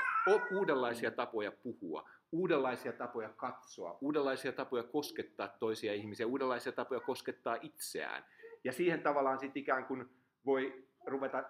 uudenlaisia 0.51 1.11
tapoja 1.11 1.51
puhua, 1.51 2.09
uudenlaisia 2.33 2.93
tapoja 2.93 3.29
katsoa, 3.29 3.97
uudenlaisia 4.01 4.51
tapoja 4.51 4.83
koskettaa 4.83 5.47
toisia 5.47 5.93
ihmisiä, 5.93 6.27
uudenlaisia 6.27 6.71
tapoja 6.71 6.99
koskettaa 6.99 7.57
itseään. 7.61 8.25
Ja 8.63 8.73
siihen 8.73 9.01
tavallaan 9.01 9.39
sitten 9.39 9.61
ikään 9.61 9.85
kuin 9.85 10.09
voi 10.45 10.87
ruveta 11.05 11.43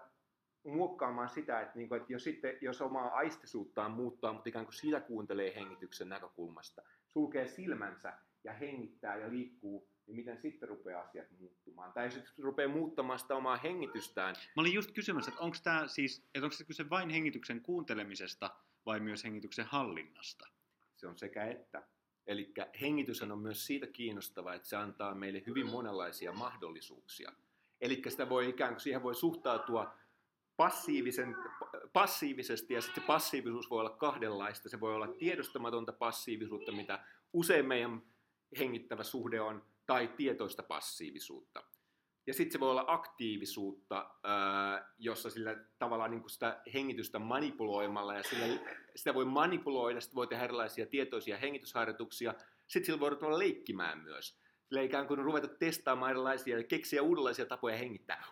muokkaamaan 0.63 1.29
sitä, 1.29 1.61
että, 1.61 1.73
niin 1.75 1.89
kuin, 1.89 2.01
että 2.01 2.13
jos, 2.13 2.23
sitten, 2.23 2.57
jos 2.61 2.81
omaa 2.81 3.07
aistisuuttaan 3.07 3.91
muuttaa, 3.91 4.33
mutta 4.33 4.49
ikään 4.49 4.65
kuin 4.65 4.73
sitä 4.73 4.99
kuuntelee 4.99 5.55
hengityksen 5.55 6.09
näkökulmasta, 6.09 6.81
sulkee 7.07 7.47
silmänsä 7.47 8.13
ja 8.43 8.53
hengittää 8.53 9.17
ja 9.17 9.29
liikkuu, 9.29 9.87
niin 10.07 10.15
miten 10.15 10.37
sitten 10.37 10.69
rupeaa 10.69 11.01
asiat 11.01 11.31
muuttumaan? 11.39 11.93
Tai 11.93 12.11
sitten 12.11 12.33
rupeaa 12.37 12.69
muuttamaan 12.69 13.19
sitä 13.19 13.35
omaa 13.35 13.57
hengitystään. 13.57 14.35
Mä 14.55 14.61
olin 14.61 14.73
just 14.73 14.91
kysymässä, 14.91 15.31
että 15.31 15.43
onko 15.43 15.57
tämä 15.63 15.87
siis, 15.87 16.19
että 16.35 16.45
onko 16.45 16.55
se 16.55 16.65
kyse 16.65 16.89
vain 16.89 17.09
hengityksen 17.09 17.61
kuuntelemisesta 17.61 18.49
vai 18.85 18.99
myös 18.99 19.23
hengityksen 19.23 19.65
hallinnasta? 19.65 20.47
Se 21.03 21.07
on 21.07 21.17
sekä 21.17 21.45
että. 21.45 21.83
Eli 22.27 22.53
hengitys 22.81 23.21
on 23.21 23.39
myös 23.39 23.65
siitä 23.65 23.87
kiinnostava, 23.87 24.53
että 24.53 24.67
se 24.67 24.75
antaa 24.75 25.15
meille 25.15 25.43
hyvin 25.47 25.69
monenlaisia 25.69 26.31
mahdollisuuksia. 26.31 27.31
Eli 27.81 28.01
sitä 28.07 28.29
voi 28.29 28.49
ikään 28.49 28.73
kuin 28.73 28.81
siihen 28.81 29.03
voi 29.03 29.15
suhtautua 29.15 29.93
passiivisen, 30.57 31.35
passiivisesti 31.93 32.73
ja 32.73 32.81
sitten 32.81 33.03
passiivisuus 33.03 33.69
voi 33.69 33.79
olla 33.79 33.89
kahdenlaista. 33.89 34.69
Se 34.69 34.79
voi 34.79 34.95
olla 34.95 35.07
tiedostamatonta 35.07 35.93
passiivisuutta, 35.93 36.71
mitä 36.71 37.05
usein 37.33 37.65
meidän 37.65 38.01
hengittävä 38.57 39.03
suhde 39.03 39.41
on, 39.41 39.65
tai 39.85 40.07
tietoista 40.07 40.63
passiivisuutta. 40.63 41.63
Ja 42.27 42.33
sitten 42.33 42.51
se 42.51 42.59
voi 42.59 42.71
olla 42.71 42.85
aktiivisuutta, 42.87 44.09
jossa 44.97 45.29
sillä 45.29 45.55
tavallaan 45.79 46.11
niin 46.11 46.21
kuin 46.21 46.29
sitä 46.29 46.61
hengitystä 46.73 47.19
manipuloimalla 47.19 48.13
ja 48.13 48.23
sillä, 48.23 48.45
sitä 48.95 49.13
voi 49.13 49.25
manipuloida, 49.25 50.01
sitä 50.01 50.15
voi 50.15 50.27
tehdä 50.27 50.43
erilaisia 50.43 50.85
tietoisia 50.85 51.37
hengitysharjoituksia. 51.37 52.33
Sitten 52.67 52.85
sillä 52.85 52.99
voi 52.99 53.17
olla 53.21 53.39
leikkimään 53.39 53.99
myös. 53.99 54.39
Sillä 54.63 54.81
ikään 54.81 55.07
kuin 55.07 55.19
ruveta 55.19 55.47
testaamaan 55.47 56.11
erilaisia 56.11 56.63
keksiä 56.63 57.01
uudenlaisia 57.01 57.45
tapoja 57.45 57.77
hengittää. 57.77 58.23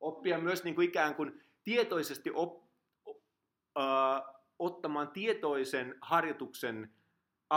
Oppia 0.00 0.38
myös 0.38 0.64
niin 0.64 0.74
kuin 0.74 0.88
ikään 0.88 1.14
kuin 1.14 1.44
tietoisesti 1.64 2.30
op, 2.34 2.64
uh, 3.06 4.34
ottamaan 4.58 5.08
tietoisen 5.08 5.94
harjoituksen 6.00 6.94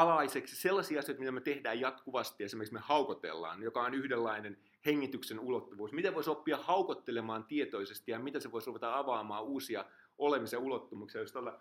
alaiseksi 0.02 0.56
sellaisia 0.56 1.00
asioita, 1.00 1.20
mitä 1.20 1.32
me 1.32 1.42
tehdään 1.42 1.80
jatkuvasti, 1.80 2.44
esimerkiksi 2.44 2.74
me 2.74 2.80
haukotellaan, 2.80 3.64
joka 3.64 3.82
on 3.82 3.94
yhdenlainen 3.94 4.58
hengityksen 4.86 5.40
ulottuvuus. 5.40 5.92
Miten 5.92 6.16
voisi 6.16 6.30
oppia 6.30 6.58
haukottelemaan 6.58 7.46
tietoisesti 7.46 8.12
ja 8.12 8.20
miten 8.20 8.42
se 8.42 8.52
voisi 8.52 8.68
ruveta 8.68 8.98
avaamaan 8.98 9.44
uusia 9.44 9.86
olemisen 10.18 10.60
ulottuvuuksia, 10.60 11.22
jos 11.22 11.32
tällä 11.32 11.60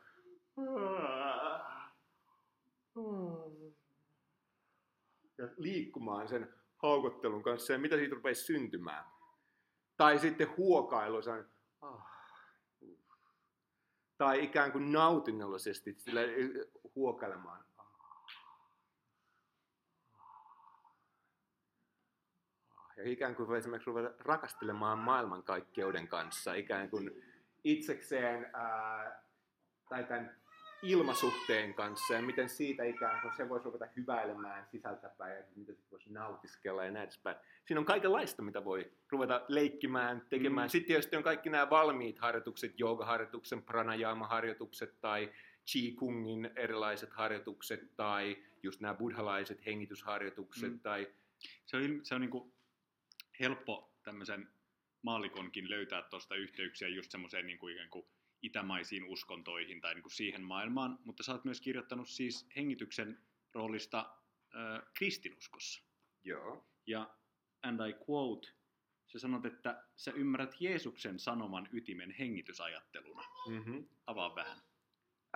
ja 5.39 5.49
liikkumaan 5.57 6.29
sen 6.29 6.55
haukottelun 6.77 7.43
kanssa 7.43 7.73
ja 7.73 7.79
mitä 7.79 7.97
siitä 7.97 8.15
rupeisi 8.15 8.45
syntymään. 8.45 9.05
Tai 9.97 10.19
sitten 10.19 10.57
huokailu, 10.57 11.17
ah, 11.81 12.07
tai 14.19 14.45
ikään 14.45 14.73
kuin 14.73 14.93
nautinnollisesti 14.93 15.95
sillä 15.99 16.21
huokailemaan. 16.95 17.66
Ja 22.97 23.03
ikään 23.11 23.35
kuin 23.35 23.57
esimerkiksi 23.57 23.91
ruveta 23.91 24.15
rakastelemaan 24.19 24.99
maailmankaikkeuden 24.99 26.09
kanssa, 26.09 26.55
ikään 26.55 26.91
kuin 26.91 27.23
itsekseen 27.65 28.51
ää, 28.55 29.23
tai 29.89 30.05
tämän 30.05 30.37
ilmasuhteen 30.83 31.75
kanssa 31.75 32.15
ja 32.15 32.23
miten 32.23 32.49
siitä 32.49 32.85
ikään 32.85 33.21
kuin 33.21 33.37
se 33.37 33.49
voisi 33.49 33.65
ruveta 33.65 33.87
hyväilemään 33.97 34.67
sisältäpäin 34.71 35.37
ja 35.37 35.43
miten 35.57 35.77
se 35.77 35.83
voisi 35.91 36.13
nautiskella 36.13 36.85
ja 36.85 36.91
näin 36.91 37.05
edespäin. 37.05 37.37
Siinä 37.65 37.81
on 37.81 37.87
kaikenlaista, 37.87 38.43
mitä 38.43 38.65
voi 38.65 38.93
ruveta 39.11 39.45
leikkimään, 39.49 40.23
tekemään. 40.29 40.67
Mm. 40.67 40.71
Sitten 40.71 40.87
tietysti 40.87 41.17
on 41.17 41.23
kaikki 41.23 41.51
nämä 41.51 41.71
valmiit 41.71 42.19
harjoitukset, 42.19 42.81
joogaharjoituksen, 42.81 43.63
pranajama-harjoitukset 43.63 45.01
tai 45.01 45.33
Qigongin 45.73 46.51
erilaiset 46.57 47.11
harjoitukset 47.11 47.97
tai 47.97 48.37
just 48.63 48.81
nämä 48.81 48.95
buddhalaiset 48.95 49.67
hengitysharjoitukset. 49.67 50.73
Mm. 50.73 50.81
Tai... 50.81 51.13
Se 51.67 51.77
on, 51.77 51.83
se 52.03 52.15
on 52.15 52.21
niin 52.21 52.31
kuin 52.31 52.53
helppo 53.41 53.93
tämmöisen 54.03 54.49
maalikonkin 55.03 55.71
löytää 55.71 56.03
tuosta 56.03 56.35
yhteyksiä 56.35 56.89
just 56.89 57.11
semmoiseen 57.11 57.47
niin 57.47 57.59
kuin 57.59 57.75
ikään 57.75 57.91
kuin 57.91 58.07
itämaisiin 58.43 59.05
uskontoihin 59.05 59.81
tai 59.81 59.95
niin 59.95 60.03
kuin 60.03 60.13
siihen 60.13 60.43
maailmaan, 60.43 60.99
mutta 61.05 61.23
sä 61.23 61.33
oot 61.33 61.45
myös 61.45 61.61
kirjoittanut 61.61 62.09
siis 62.09 62.49
hengityksen 62.57 63.19
roolista 63.53 63.99
äh, 64.55 64.83
kristinuskossa. 64.95 65.83
Joo. 66.25 66.67
Ja 66.87 67.15
and 67.63 67.81
I 67.89 67.95
quote, 68.11 68.49
sä 69.07 69.19
sanot, 69.19 69.47
että 69.47 69.85
sä 69.97 70.11
ymmärrät 70.11 70.55
Jeesuksen 70.61 71.19
sanoman 71.19 71.69
ytimen 71.73 72.11
hengitysajatteluna. 72.11 73.23
Mm-hmm. 73.49 73.89
Avaa 74.07 74.35
vähän. 74.35 74.59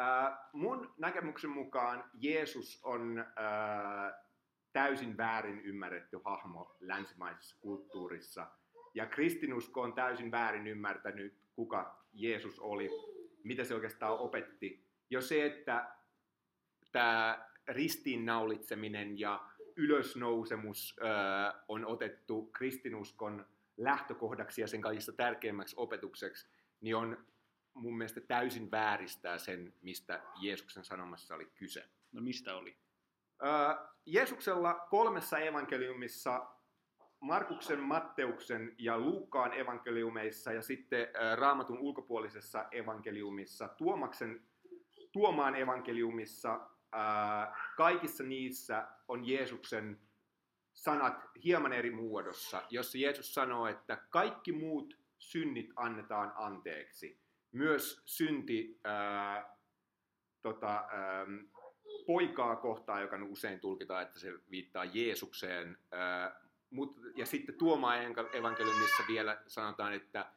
Äh, 0.00 0.38
mun 0.52 0.94
näkemyksen 0.98 1.50
mukaan 1.50 2.10
Jeesus 2.14 2.80
on 2.82 3.18
äh, 3.18 4.29
täysin 4.72 5.16
väärin 5.16 5.60
ymmärretty 5.60 6.20
hahmo 6.24 6.76
länsimaisessa 6.80 7.56
kulttuurissa. 7.60 8.46
Ja 8.94 9.06
kristinusko 9.06 9.80
on 9.82 9.92
täysin 9.92 10.30
väärin 10.30 10.66
ymmärtänyt, 10.66 11.34
kuka 11.54 12.06
Jeesus 12.12 12.60
oli, 12.60 12.90
mitä 13.44 13.64
se 13.64 13.74
oikeastaan 13.74 14.18
opetti. 14.18 14.86
Jo 15.10 15.20
se, 15.20 15.46
että 15.46 15.94
tämä 16.92 17.48
ristiinnaulitseminen 17.68 19.18
ja 19.18 19.50
ylösnousemus 19.76 20.96
äh, 21.02 21.62
on 21.68 21.86
otettu 21.86 22.46
kristinuskon 22.46 23.46
lähtökohdaksi 23.76 24.60
ja 24.60 24.68
sen 24.68 24.80
kaikista 24.80 25.12
tärkeimmäksi 25.12 25.76
opetukseksi, 25.78 26.48
niin 26.80 26.96
on 26.96 27.26
mun 27.74 27.98
mielestä 27.98 28.20
täysin 28.20 28.70
vääristää 28.70 29.38
sen, 29.38 29.74
mistä 29.82 30.22
Jeesuksen 30.40 30.84
sanomassa 30.84 31.34
oli 31.34 31.46
kyse. 31.54 31.88
No 32.12 32.20
mistä 32.20 32.56
oli? 32.56 32.76
Jeesuksella 34.06 34.74
kolmessa 34.74 35.38
evankeliumissa, 35.38 36.46
Markuksen, 37.20 37.80
Matteuksen 37.80 38.74
ja 38.78 38.98
Luukkaan 38.98 39.52
evankeliumeissa 39.52 40.52
ja 40.52 40.62
sitten 40.62 41.08
Raamatun 41.36 41.78
ulkopuolisessa 41.78 42.64
evankeliumissa, 42.72 43.68
Tuomaksen, 43.68 44.42
Tuomaan 45.12 45.54
evankeliumissa, 45.54 46.70
kaikissa 47.76 48.24
niissä 48.24 48.88
on 49.08 49.28
Jeesuksen 49.28 50.00
sanat 50.72 51.24
hieman 51.44 51.72
eri 51.72 51.90
muodossa, 51.90 52.62
jossa 52.70 52.98
Jeesus 52.98 53.34
sanoo, 53.34 53.66
että 53.66 53.96
kaikki 54.10 54.52
muut 54.52 54.98
synnit 55.18 55.72
annetaan 55.76 56.32
anteeksi. 56.36 57.20
Myös 57.52 58.02
synti 58.06 58.80
ää, 58.84 59.56
tota, 60.42 60.70
ää, 60.70 61.26
poikaa 62.12 62.56
kohtaan, 62.56 63.02
joka 63.02 63.18
usein 63.28 63.60
tulkitaan, 63.60 64.02
että 64.02 64.18
se 64.18 64.32
viittaa 64.50 64.84
Jeesukseen. 64.84 65.78
Mut, 66.70 67.00
ja 67.16 67.26
sitten 67.26 67.54
Tuomaan 67.54 67.98
evankeliumissa 68.32 69.02
vielä 69.08 69.42
sanotaan, 69.46 69.92
että 69.92 70.32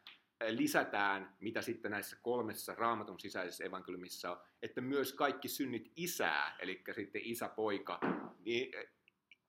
lisätään, 0.49 1.35
mitä 1.39 1.61
sitten 1.61 1.91
näissä 1.91 2.17
kolmessa 2.21 2.75
raamatun 2.75 3.19
sisäisessä 3.19 3.63
evankeliumissa 3.63 4.31
on, 4.31 4.41
että 4.61 4.81
myös 4.81 5.13
kaikki 5.13 5.47
synnit 5.47 5.91
isää, 5.95 6.55
eli 6.59 6.83
sitten 6.95 7.21
isä-poika, 7.25 7.99
niin 8.39 8.71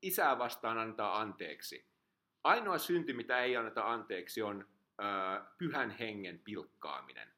isää 0.03 0.39
vastaan 0.39 0.79
antaa 0.79 1.21
anteeksi. 1.21 1.87
Ainoa 2.45 2.79
synti, 2.79 3.13
mitä 3.13 3.41
ei 3.41 3.57
anneta 3.57 3.93
anteeksi, 3.93 4.43
on 4.43 4.69
pyhän 5.59 5.91
hengen 5.91 6.39
pilkkaaminen. 6.39 7.29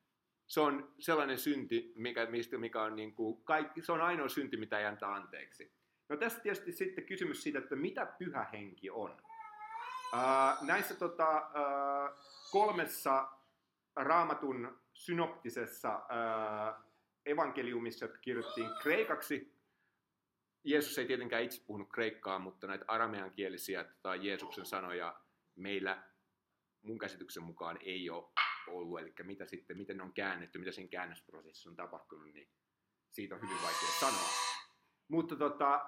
Se 0.46 0.60
on 0.60 0.94
sellainen 0.98 1.38
synti, 1.38 1.92
mikä, 1.96 2.26
mistä, 2.26 2.58
mikä 2.58 2.82
on 2.82 2.96
niin 2.96 3.14
kuin, 3.14 3.44
kaikki, 3.44 3.82
se 3.82 3.92
on 3.92 4.00
ainoa 4.00 4.28
synti, 4.28 4.56
mitä 4.56 4.78
ei 4.78 4.86
anneta 4.86 5.14
anteeksi. 5.14 5.72
No 6.08 6.16
tässä 6.16 6.40
tietysti 6.40 6.72
sitten 6.72 7.06
kysymys 7.06 7.42
siitä, 7.42 7.58
että 7.58 7.76
mitä 7.76 8.06
pyhä 8.06 8.44
henki 8.52 8.90
on. 8.90 9.10
Uh, 10.12 10.66
näissä 10.66 10.94
tota, 10.94 11.36
uh, 11.36 12.18
kolmessa 12.50 13.28
raamatun 13.96 14.80
synoptisessa 14.92 15.94
äh, 15.94 16.82
evankeliumissa, 17.26 18.04
jotka 18.04 18.18
kirjoittiin 18.18 18.70
kreikaksi. 18.82 19.56
Jeesus 20.64 20.98
ei 20.98 21.06
tietenkään 21.06 21.42
itse 21.42 21.62
puhunut 21.66 21.88
kreikkaa, 21.92 22.38
mutta 22.38 22.66
näitä 22.66 22.84
arameankielisiä 22.88 23.84
tai 24.02 24.26
Jeesuksen 24.26 24.66
sanoja 24.66 25.20
meillä 25.56 26.02
mun 26.86 26.98
käsityksen 26.98 27.42
mukaan 27.42 27.78
ei 27.80 28.10
ole 28.10 28.24
ollut. 28.66 29.00
Eli 29.00 29.14
mitä 29.22 29.46
sitten, 29.46 29.78
miten 29.78 29.96
ne 29.96 30.02
on 30.02 30.12
käännetty, 30.12 30.58
mitä 30.58 30.72
siinä 30.72 30.88
käännösprosessissa 30.88 31.70
on 31.70 31.76
tapahtunut, 31.76 32.24
niin 32.34 32.48
siitä 33.10 33.34
on 33.34 33.40
hyvin 33.40 33.62
vaikea 33.62 33.88
sanoa. 34.00 34.28
Mutta 35.08 35.36
tota, 35.36 35.80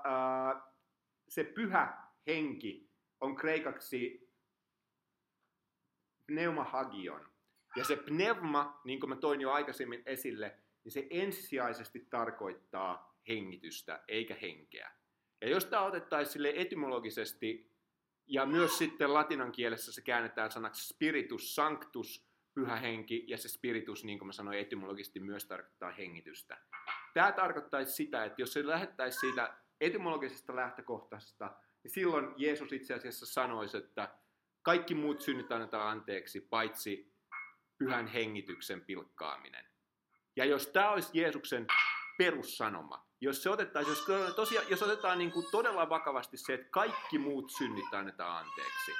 se 1.28 1.44
pyhä 1.44 2.02
henki 2.26 2.90
on 3.20 3.36
kreikaksi 3.36 4.28
pneumahagion, 6.26 7.28
Ja 7.76 7.84
se 7.84 7.96
pneuma, 7.96 8.80
niin 8.84 9.00
kuin 9.00 9.10
mä 9.10 9.16
toin 9.16 9.40
jo 9.40 9.50
aikaisemmin 9.50 10.02
esille, 10.06 10.58
niin 10.84 10.92
se 10.92 11.06
ensisijaisesti 11.10 12.06
tarkoittaa 12.10 13.20
hengitystä 13.28 14.04
eikä 14.08 14.36
henkeä. 14.42 14.92
Ja 15.40 15.48
jos 15.48 15.64
tämä 15.64 15.82
otettaisiin 15.82 16.32
sille 16.32 16.52
etymologisesti, 16.56 17.72
ja 18.28 18.46
myös 18.46 18.78
sitten 18.78 19.14
latinan 19.14 19.52
kielessä 19.52 19.92
se 19.92 20.02
käännetään 20.02 20.50
sanaksi 20.50 20.88
spiritus 20.88 21.54
sanctus, 21.54 22.28
pyhä 22.54 22.76
henki, 22.76 23.24
ja 23.26 23.38
se 23.38 23.48
spiritus, 23.48 24.04
niin 24.04 24.18
kuin 24.18 24.26
mä 24.26 24.32
sanoin, 24.32 24.58
etymologisesti 24.58 25.20
myös 25.20 25.44
tarkoittaa 25.44 25.90
hengitystä. 25.90 26.58
Tämä 27.14 27.32
tarkoittaisi 27.32 27.92
sitä, 27.92 28.24
että 28.24 28.42
jos 28.42 28.52
se 28.52 28.66
lähettäisiin 28.66 29.20
siitä 29.20 29.56
etymologisesta 29.80 30.56
lähtökohtaisesta, 30.56 31.56
niin 31.82 31.90
silloin 31.90 32.34
Jeesus 32.36 32.72
itse 32.72 32.94
asiassa 32.94 33.26
sanoisi, 33.26 33.76
että 33.76 34.14
kaikki 34.62 34.94
muut 34.94 35.20
synnit 35.20 35.52
annetaan 35.52 35.90
anteeksi, 35.90 36.40
paitsi 36.40 37.14
pyhän 37.78 38.06
hengityksen 38.06 38.84
pilkkaaminen. 38.84 39.64
Ja 40.36 40.44
jos 40.44 40.66
tämä 40.66 40.90
olisi 40.90 41.10
Jeesuksen 41.14 41.66
perussanoma, 42.18 43.07
jos 43.20 43.42
se 43.42 43.50
otettaisiin, 43.50 43.96
jos, 43.96 44.34
tosiaan, 44.36 44.66
jos 44.70 44.82
otetaan 44.82 45.18
niin 45.18 45.32
kuin 45.32 45.46
todella 45.50 45.88
vakavasti 45.88 46.36
se, 46.36 46.54
että 46.54 46.66
kaikki 46.70 47.18
muut 47.18 47.50
synnit 47.58 47.94
annetaan 47.94 48.46
anteeksi, 48.46 48.92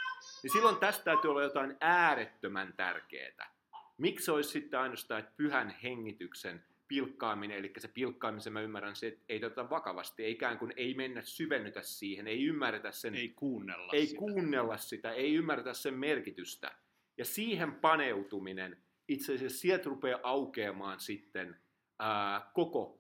niin 0.43 0.53
silloin 0.53 0.77
tästä 0.77 1.05
täytyy 1.05 1.31
olla 1.31 1.43
jotain 1.43 1.77
äärettömän 1.81 2.75
tärkeää. 2.77 3.55
Miksi 3.99 4.31
olisi 4.31 4.51
sitten 4.51 4.81
ainoastaan, 4.81 5.21
että 5.21 5.33
pyhän 5.37 5.77
hengityksen 5.83 6.65
pilkkaaminen, 6.89 7.59
eli 7.59 7.73
se 7.79 7.89
pilkkaamisen 7.89 8.53
mä 8.53 8.61
ymmärrän 8.61 8.97
se, 8.97 9.07
että 9.07 9.25
ei 9.29 9.41
tätä 9.41 9.71
vakavasti, 9.71 10.25
ei 10.25 10.33
ikään 10.33 10.59
kuin 10.59 10.73
ei 10.77 10.95
mennä 10.95 11.23
syvennytä 11.23 11.83
siihen, 11.83 12.27
ei 12.27 12.45
ymmärretä 12.45 12.93
sen, 12.93 13.15
ei 13.15 13.29
kuunnella, 13.29 13.93
ei 13.93 14.07
sitä. 14.07 14.19
kuunnella 14.19 14.77
sitä, 14.77 15.13
ei 15.13 15.35
ymmärretä 15.35 15.75
sen 15.75 15.95
merkitystä. 15.95 16.75
Ja 17.19 17.25
siihen 17.25 17.75
paneutuminen, 17.75 18.83
itse 19.09 19.35
asiassa 19.35 19.59
sieltä 19.59 19.89
rupeaa 19.89 20.21
aukeamaan 20.23 21.01
sitten 21.01 21.57
ää, 21.99 22.51
koko 22.55 22.98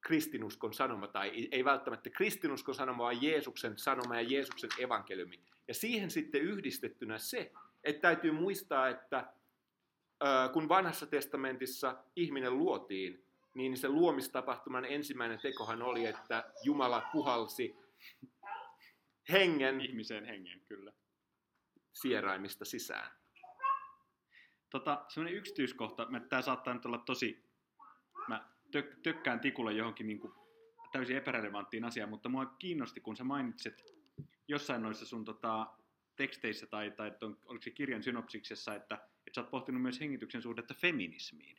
kristinuskon 0.00 0.74
sanoma, 0.74 1.08
tai 1.08 1.48
ei 1.50 1.64
välttämättä 1.64 2.10
kristinuskon 2.10 2.74
sanoma, 2.74 3.04
vaan 3.04 3.22
Jeesuksen 3.22 3.78
sanoma 3.78 4.16
ja 4.16 4.22
Jeesuksen 4.22 4.70
evankeliumi. 4.78 5.40
Ja 5.68 5.74
siihen 5.74 6.10
sitten 6.10 6.42
yhdistettynä 6.42 7.18
se, 7.18 7.52
että 7.84 8.00
täytyy 8.00 8.32
muistaa, 8.32 8.88
että 8.88 9.32
kun 10.52 10.68
vanhassa 10.68 11.06
testamentissa 11.06 11.96
ihminen 12.16 12.58
luotiin, 12.58 13.24
niin 13.54 13.76
se 13.76 13.88
luomistapahtuman 13.88 14.84
ensimmäinen 14.84 15.38
tekohan 15.38 15.82
oli, 15.82 16.06
että 16.06 16.52
Jumala 16.64 17.08
puhalsi 17.12 17.76
hengen 19.32 19.80
ihmisen 19.80 20.24
hengen, 20.24 20.60
kyllä. 20.60 20.92
Sieraimista 21.92 22.64
sisään. 22.64 23.10
Tota, 24.70 25.04
semmoinen 25.08 25.38
yksityiskohta, 25.38 26.06
tämä 26.28 26.42
saattaa 26.42 26.74
nyt 26.74 26.86
olla 26.86 26.98
tosi, 26.98 27.50
mä 28.28 28.48
tök, 28.70 29.00
tökkään 29.02 29.40
tikulle 29.40 29.72
johonkin 29.72 30.06
niin 30.06 30.20
kuin 30.20 30.32
täysin 30.92 31.16
epärelevanttiin 31.16 31.84
asiaan, 31.84 32.10
mutta 32.10 32.28
mua 32.28 32.46
kiinnosti, 32.46 33.00
kun 33.00 33.16
sä 33.16 33.24
mainitsit 33.24 33.84
jossain 34.48 34.82
noissa 34.82 35.06
sun 35.06 35.24
tota, 35.24 35.66
teksteissä 36.16 36.66
tai, 36.66 36.90
tai 36.90 37.10
ton, 37.10 37.38
oliko 37.44 37.62
se 37.62 37.70
kirjan 37.70 38.02
synopsiksessa, 38.02 38.74
että, 38.74 38.94
että 38.94 39.34
sä 39.34 39.40
oot 39.40 39.50
pohtinut 39.50 39.82
myös 39.82 40.00
hengityksen 40.00 40.42
suhdetta 40.42 40.74
feminismiin. 40.74 41.58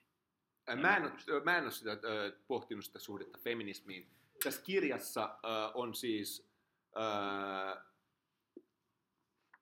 Mä 0.82 0.98
en, 0.98 1.12
mä 1.44 1.58
en 1.58 1.64
ole 1.64 1.72
sitä 1.72 1.92
äh, 1.92 2.00
pohtinut 2.48 2.86
sitä 2.86 3.00
suhdetta 3.00 3.38
feminismiin. 3.38 4.08
Tässä 4.44 4.62
kirjassa 4.62 5.24
äh, 5.24 5.72
on 5.74 5.96
siis 5.96 6.52
äh, 6.98 7.86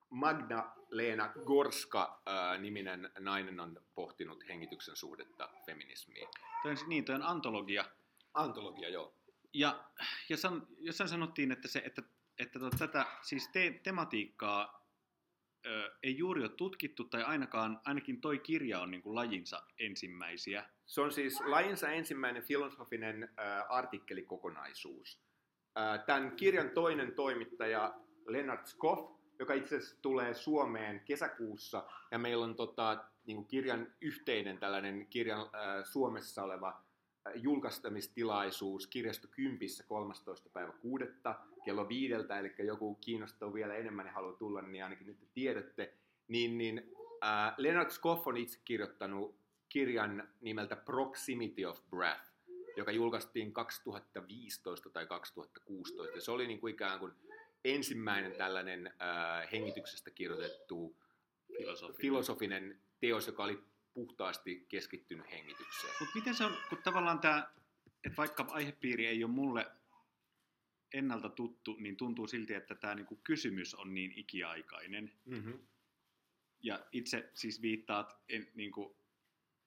Magda-Leena 0.10 1.34
Gorska-niminen 1.46 3.06
äh, 3.06 3.12
nainen 3.20 3.60
on 3.60 3.82
pohtinut 3.96 4.48
hengityksen 4.48 4.96
suhdetta 4.96 5.50
feminismiin. 5.66 6.28
Toi 6.64 6.72
on, 6.72 6.78
niin, 6.88 7.06
toi 7.06 7.16
on 7.16 7.24
antologia. 7.24 7.86
Antologia, 8.34 8.90
joo. 8.90 9.14
Ja, 9.54 9.84
ja 10.30 10.38
san, 10.38 10.68
jossain 10.78 11.10
sanottiin, 11.10 11.52
että, 11.52 11.68
se, 11.68 11.82
että, 11.86 12.02
että 12.40 12.60
to, 12.60 12.70
tätä 12.70 13.06
siis 13.22 13.50
te, 13.54 13.80
tematiikkaa 13.84 14.88
ö, 15.66 15.92
ei 16.04 16.18
juuri 16.18 16.42
ole 16.42 16.50
tutkittu, 16.50 17.04
tai 17.04 17.24
ainakaan, 17.24 17.82
ainakin 17.86 18.22
toi 18.22 18.40
kirja 18.40 18.80
on 18.80 18.92
niin 18.92 19.02
kuin 19.02 19.16
lajinsa 19.16 19.64
ensimmäisiä. 19.80 20.70
Se 20.86 21.02
on 21.02 21.12
siis 21.12 21.42
lajinsa 21.42 21.90
ensimmäinen 21.90 22.44
filosofinen 22.44 23.24
äh, 23.24 23.66
artikkelikokonaisuus. 23.70 25.20
Äh, 25.78 26.06
tämän 26.06 26.36
kirjan 26.36 26.70
toinen 26.70 27.16
toimittaja 27.16 27.94
Leonard 28.28 28.66
Skoff, 28.66 29.17
joka 29.40 29.54
itse 29.54 29.78
asiassa 29.78 30.02
tulee 30.02 30.34
Suomeen 30.34 31.02
kesäkuussa, 31.06 31.84
ja 32.12 32.18
meillä 32.18 32.46
on 32.46 32.56
tota, 32.56 33.06
niin 33.26 33.36
kuin 33.36 33.48
kirjan 33.48 33.88
yhteinen 34.02 34.58
tällainen 34.58 35.08
kirjan 35.10 35.40
äh, 35.40 35.86
Suomessa 35.86 36.44
oleva 36.44 36.82
julkaistamistilaisuus 37.36 38.88
kirjasto 38.88 39.28
Kympissä 39.32 39.84
13. 39.88 40.50
päivä 40.50 40.72
6. 40.72 41.06
kello 41.66 41.90
viideltä, 41.90 42.40
eli 42.40 42.54
joku 42.58 42.96
kiinnostaa 42.96 43.54
vielä 43.54 43.76
enemmän 43.76 44.06
ja 44.06 44.12
haluaa 44.12 44.36
tulla, 44.36 44.62
niin 44.62 44.84
ainakin 44.84 45.08
nyt 45.08 45.18
tiedätte, 45.34 45.94
niin, 46.28 46.58
niin 46.58 46.92
äh, 47.24 47.54
Leonard 47.58 47.90
Skoff 47.90 48.28
on 48.28 48.38
itse 48.38 48.60
kirjoittanut 48.66 49.36
kirjan 49.70 50.30
nimeltä 50.42 50.76
Proximity 50.76 51.66
of 51.66 51.80
Breath, 51.90 52.32
joka 52.78 52.92
julkaistiin 52.92 53.54
2015 53.54 54.90
tai 54.90 55.08
2016. 55.08 56.16
Ja 56.16 56.22
se 56.22 56.32
oli 56.32 56.48
niin 56.48 56.60
kuin 56.60 56.74
ikään 56.74 57.00
kuin 57.00 57.14
ensimmäinen 57.66 58.32
tällainen 58.32 58.88
äh, 58.88 59.52
hengityksestä 59.52 60.12
kirjoitettu 60.12 60.98
filosofinen. 61.58 62.02
filosofinen 62.02 62.82
teos, 63.00 63.28
joka 63.28 63.44
oli 63.44 63.64
puhtaasti 63.94 64.66
keskittynyt 64.70 65.32
hengitykseen. 65.32 65.94
Mutta 66.00 66.16
miten 66.16 66.36
se 66.36 66.44
on, 66.44 66.58
kun 66.70 66.78
tavallaan 66.84 67.20
tämä, 67.20 67.52
että 68.04 68.18
vaikka 68.18 68.46
aihepiiri 68.50 69.06
ei 69.06 69.24
ole 69.24 69.32
mulle 69.32 69.72
ennalta 70.94 71.30
tuttu, 71.30 71.76
niin 71.80 71.98
tuntuu 71.98 72.28
silti, 72.28 72.54
että 72.54 72.76
tämä 72.76 72.96
niinku 72.96 73.16
kysymys 73.16 73.76
on 73.76 73.94
niin 73.94 74.14
ikiaikainen. 74.16 75.12
Mm-hmm. 75.26 75.60
Ja 76.64 76.86
itse 76.92 77.32
siis 77.34 77.62
viittaat 77.62 78.18
en, 78.30 78.52
niinku 78.56 78.98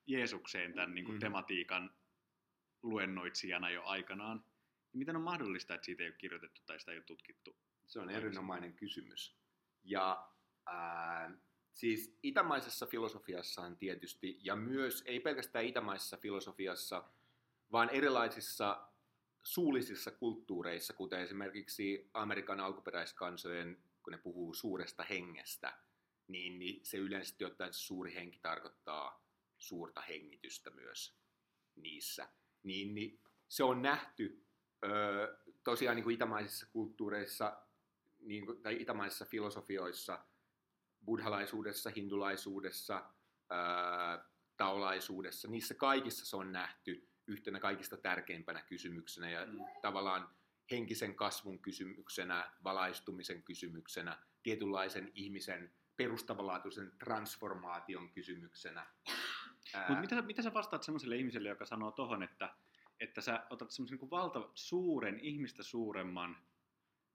Jeesukseen 0.07 0.73
tämän 0.75 0.95
niinku 0.95 1.13
mm-hmm. 1.13 1.21
tematiikan 1.21 1.95
luennoitsijana 2.83 3.71
jo 3.71 3.85
aikanaan. 3.85 4.45
Miten 4.93 5.17
on 5.17 5.23
mahdollista, 5.23 5.75
että 5.75 5.85
siitä 5.85 6.03
ei 6.03 6.09
ole 6.09 6.17
kirjoitettu 6.19 6.61
tai 6.67 6.81
sitä 6.81 6.93
ei 6.93 6.99
ole 6.99 7.05
tutkittu? 7.05 7.57
Se 7.91 8.01
on 8.01 8.11
erinomainen 8.11 8.75
kysymys. 8.75 9.37
Ja 9.85 10.29
ää, 10.67 11.31
Siis 11.73 12.19
itämaisessa 12.23 12.87
filosofiassahan 12.87 13.77
tietysti, 13.77 14.39
ja 14.43 14.57
myös 14.57 15.03
ei 15.07 15.21
pelkästään 15.21 15.65
itämaisessa 15.65 16.17
filosofiassa, 16.17 17.05
vaan 17.73 17.91
erilaisissa 17.91 18.89
suullisissa 19.43 20.11
kulttuureissa, 20.11 20.93
kuten 20.93 21.21
esimerkiksi 21.21 22.11
Amerikan 22.15 22.61
alkuperäiskansojen, 22.61 23.83
kun 24.03 24.11
ne 24.11 24.19
puhuu 24.19 24.55
suuresta 24.55 25.05
hengestä, 25.05 25.79
niin, 26.29 26.59
niin 26.59 26.87
se 26.87 26.97
yleisesti 26.97 27.45
ottaen 27.45 27.73
se 27.73 27.81
suuri 27.81 28.15
henki 28.15 28.39
tarkoittaa 28.43 29.25
suurta 29.59 30.01
hengitystä 30.01 30.71
myös 30.71 31.19
niissä. 31.77 32.29
Niin, 32.63 32.95
niin 32.95 33.21
se 33.49 33.65
on 33.65 33.83
nähty 33.83 34.47
ö, 34.85 35.39
tosiaan 35.65 35.97
niin 35.97 36.05
kuin 36.05 36.15
itämaisissa 36.15 36.67
kulttuureissa 36.73 37.67
niin 38.21 38.63
tai 38.63 38.83
itämaisissa 38.83 39.25
filosofioissa– 39.25 40.19
buddhalaisuudessa, 41.05 41.91
hindulaisuudessa, 41.97 43.05
ää, 43.51 44.25
taolaisuudessa, 44.57 45.49
niissä 45.49 45.75
kaikissa 45.75 46.27
se 46.27 46.37
on 46.37 46.53
nähty 46.53 47.09
yhtenä 47.27 47.61
kaikista 47.61 47.97
tärkeimpänä 47.97 48.63
kysymyksenä 48.63 49.31
ja 49.31 49.47
mm. 49.47 49.59
tavallaan 49.83 50.29
henkisen 50.71 51.15
kasvun 51.15 51.59
kysymyksenä, 51.59 52.53
valaistumisen 52.65 53.43
kysymyksenä, 53.43 54.19
tietynlaisen 54.43 55.13
ihmisen 55.15 55.73
perustavanlaatuisen 55.97 56.93
transformaation 56.99 58.11
kysymyksenä. 58.11 58.87
Mutta 59.89 60.01
mitä, 60.01 60.23
mitä 60.23 60.43
sä 60.43 60.55
vastaat 60.55 60.83
sellaiselle 60.83 61.17
ihmiselle, 61.17 61.49
joka 61.49 61.67
sanoo 61.67 61.93
tohon, 61.93 62.23
että, 62.23 62.55
että 63.01 63.21
sä 63.21 63.47
otat 63.51 63.71
semmoisen 63.71 63.99
niin 63.99 64.11
valta 64.11 64.51
suuren, 64.55 65.21
ihmistä 65.21 65.63
suuremman 65.63 66.37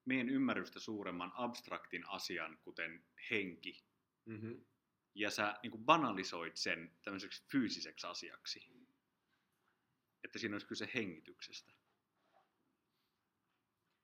meidän 0.06 0.30
ymmärrystä 0.30 0.80
suuremman 0.80 1.32
abstraktin 1.36 2.08
asian, 2.08 2.58
kuten 2.62 3.06
henki, 3.32 3.86
mm-hmm. 4.26 4.66
ja 5.16 5.32
sä 5.32 5.60
niin 5.64 5.72
kuin 5.72 5.86
banalisoit 5.86 6.58
sen 6.58 6.98
tämmöiseksi 7.04 7.44
fyysiseksi 7.52 8.08
asiaksi. 8.08 8.72
Että 10.24 10.40
siinä 10.40 10.56
olisi 10.56 10.68
kyse 10.68 10.90
hengityksestä. 10.94 11.74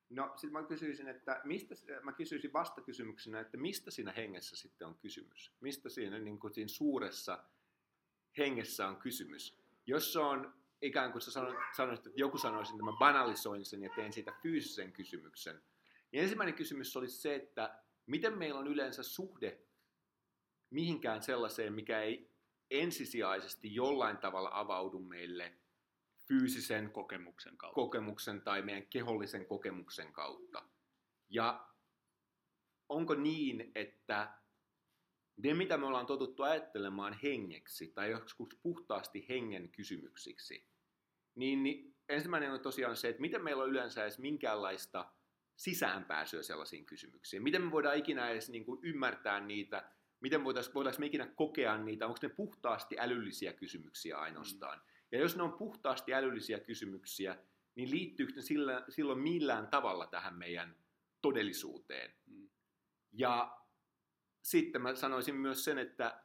No, 0.10 0.34
sitten 0.36 0.52
mä 0.62 0.68
kysyisin, 0.68 1.08
että 1.08 1.42
mistä, 1.44 1.76
mä 2.04 2.14
kysyisin 2.14 2.54
vastakysymyksenä, 2.54 3.40
että 3.40 3.58
mistä 3.58 3.92
siinä 3.92 4.12
hengessä 4.12 4.56
sitten 4.56 4.88
on 4.88 4.96
kysymys? 4.96 5.52
Mistä 5.62 5.90
siinä, 5.90 6.20
niin 6.20 6.40
kuin 6.40 6.54
siinä 6.54 6.68
suuressa 6.68 7.46
hengessä 8.38 8.88
on 8.88 8.98
kysymys? 8.98 9.58
Jos 9.86 10.14
se 10.14 10.20
on 10.20 10.62
ikään 10.82 11.12
kuin 11.12 11.22
sä 11.22 11.32
sanoit, 11.32 11.58
sanoit 11.76 12.00
että 12.00 12.20
joku 12.20 12.38
sanoisi, 12.38 12.72
että 12.72 12.84
mä 12.84 12.98
banalisoin 13.00 13.66
sen 13.66 13.84
ja 13.84 13.90
teen 13.96 14.14
siitä 14.14 14.34
fyysisen 14.42 14.92
kysymyksen, 14.92 15.62
ja 16.12 16.22
ensimmäinen 16.22 16.56
kysymys 16.56 16.98
oli 16.98 17.10
se, 17.10 17.36
että 17.36 17.84
miten 18.06 18.38
meillä 18.38 18.60
on 18.60 18.68
yleensä 18.68 19.04
suhde 19.04 19.62
mihinkään 20.70 21.22
sellaiseen, 21.22 21.74
mikä 21.74 22.02
ei 22.02 22.32
ensisijaisesti 22.72 23.76
jollain 23.76 24.18
tavalla 24.18 24.50
avaudu 24.54 25.00
meille 25.00 25.54
fyysisen 26.28 26.92
kokemuksen 26.92 27.58
kautta. 27.58 27.76
kokemuksen 27.76 28.42
tai 28.42 28.62
meidän 28.62 28.88
kehollisen 28.88 29.46
kokemuksen 29.46 30.14
kautta. 30.14 30.64
Ja 31.30 31.68
onko 32.90 33.16
niin, 33.16 33.72
että 33.76 34.34
ne, 35.38 35.54
mitä 35.54 35.78
me 35.78 35.86
ollaan 35.86 36.06
totuttu 36.06 36.44
ajattelemaan 36.44 37.20
hengeksi 37.24 37.88
tai 37.88 38.12
joskus 38.12 38.60
puhtaasti 38.64 39.26
hengen 39.30 39.72
kysymyksiksi, 39.72 40.68
niin, 41.36 41.64
niin 41.64 41.96
ensimmäinen 42.10 42.52
on 42.52 42.60
tosiaan 42.60 42.98
se, 42.98 43.10
että 43.10 43.22
miten 43.22 43.44
meillä 43.44 43.64
on 43.64 43.70
yleensä 43.70 44.04
edes 44.04 44.20
minkäänlaista 44.20 45.14
sisäänpääsyä 45.56 46.44
sellaisiin 46.44 46.86
kysymyksiin. 46.86 47.44
Miten 47.44 47.62
me 47.62 47.72
voidaan 47.72 47.98
ikinä 47.98 48.30
edes 48.30 48.50
niin 48.50 48.66
kuin 48.66 48.80
ymmärtää 48.84 49.40
niitä, 49.40 49.92
miten 50.20 50.44
voitaisiin, 50.44 50.74
voidaanko 50.74 51.00
me 51.00 51.06
ikinä 51.06 51.28
kokea 51.28 51.78
niitä, 51.78 52.08
onko 52.08 52.20
ne 52.22 52.30
puhtaasti 52.30 53.00
älyllisiä 53.00 53.54
kysymyksiä 53.54 54.18
ainoastaan. 54.18 54.78
Mm. 54.78 54.84
Ja 55.12 55.20
jos 55.20 55.36
ne 55.36 55.44
on 55.44 55.54
puhtaasti 55.54 56.14
älyllisiä 56.14 56.60
kysymyksiä, 56.60 57.38
niin 57.76 57.92
liittyykö 57.92 58.34
ne 58.36 58.42
sillä, 58.42 58.86
silloin 58.90 59.20
millään 59.20 59.68
tavalla 59.68 60.08
tähän 60.08 60.36
meidän 60.36 60.76
todellisuuteen? 61.22 62.14
Mm. 62.26 62.50
Ja 63.12 63.58
sitten 64.42 64.82
mä 64.82 64.96
sanoisin 64.96 65.36
myös 65.36 65.64
sen, 65.64 65.78
että 65.78 66.24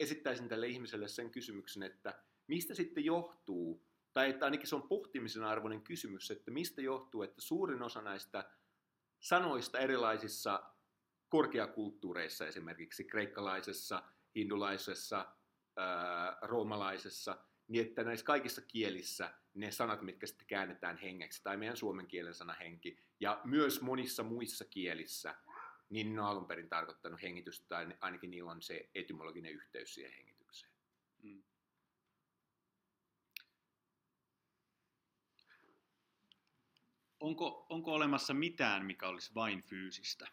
esittäisin 0.00 0.48
tälle 0.48 0.66
ihmiselle 0.66 1.08
sen 1.08 1.30
kysymyksen, 1.30 1.82
että 1.82 2.22
mistä 2.46 2.74
sitten 2.74 3.04
johtuu, 3.04 3.86
tai 4.12 4.30
että 4.30 4.44
ainakin 4.44 4.66
se 4.66 4.76
on 4.76 4.88
pohtimisen 4.88 5.44
arvoinen 5.44 5.82
kysymys, 5.82 6.30
että 6.30 6.50
mistä 6.50 6.82
johtuu, 6.82 7.22
että 7.22 7.40
suurin 7.40 7.82
osa 7.82 8.02
näistä 8.02 8.50
sanoista 9.24 9.78
erilaisissa 9.78 10.62
korkeakulttuureissa, 11.28 12.46
esimerkiksi 12.46 13.04
kreikkalaisessa, 13.04 14.02
hindulaisessa, 14.36 15.36
roomalaisessa, 16.42 17.38
niin 17.68 17.86
että 17.86 18.04
näissä 18.04 18.26
kaikissa 18.26 18.62
kielissä 18.62 19.34
ne 19.54 19.70
sanat, 19.70 20.02
mitkä 20.02 20.26
sitten 20.26 20.46
käännetään 20.46 20.96
hengeksi, 20.96 21.42
tai 21.42 21.56
meidän 21.56 21.76
suomen 21.76 22.06
kielen 22.06 22.34
sana 22.34 22.52
henki, 22.52 22.98
ja 23.20 23.40
myös 23.44 23.80
monissa 23.80 24.22
muissa 24.22 24.64
kielissä, 24.64 25.34
niin 25.90 26.14
ne 26.14 26.20
on 26.20 26.26
alun 26.26 26.46
perin 26.46 26.68
tarkoittanut 26.68 27.22
hengitystä, 27.22 27.66
tai 27.68 27.86
ainakin 28.00 28.30
niillä 28.30 28.50
on 28.50 28.62
se 28.62 28.90
etymologinen 28.94 29.52
yhteys 29.52 29.94
siihen 29.94 30.12
hengitykseen. 30.12 30.72
Mm. 31.22 31.42
Onko, 37.24 37.66
onko 37.68 37.92
olemassa 37.92 38.34
mitään, 38.34 38.86
mikä 38.86 39.08
olisi 39.08 39.34
vain 39.34 39.62
fyysistä? 39.62 40.26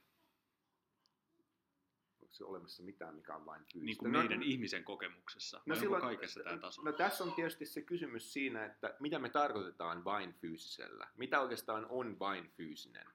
Onko 2.22 2.34
se 2.34 2.44
olemassa 2.46 2.84
mitään, 2.84 3.16
mikä 3.16 3.36
on 3.36 3.46
vain 3.46 3.64
fyysistä? 3.66 3.86
Niin 3.86 3.98
kuin 3.98 4.12
meidän 4.12 4.40
no, 4.40 4.46
ihmisen 4.46 4.84
kokemuksessa, 4.84 5.62
no, 5.66 5.76
silloin, 5.76 6.02
kaikessa 6.02 6.44
tämä 6.44 6.58
taso? 6.58 6.82
No 6.82 6.92
tässä 6.92 7.24
on 7.24 7.34
tietysti 7.34 7.66
se 7.66 7.82
kysymys 7.82 8.34
siinä, 8.34 8.66
että 8.66 8.96
mitä 9.00 9.20
me 9.20 9.30
tarkoitetaan 9.30 10.04
vain 10.04 10.34
fyysisellä. 10.34 11.08
Mitä 11.18 11.42
oikeastaan 11.42 11.86
on 11.90 12.20
vain 12.20 12.50
fyysinen? 12.50 13.06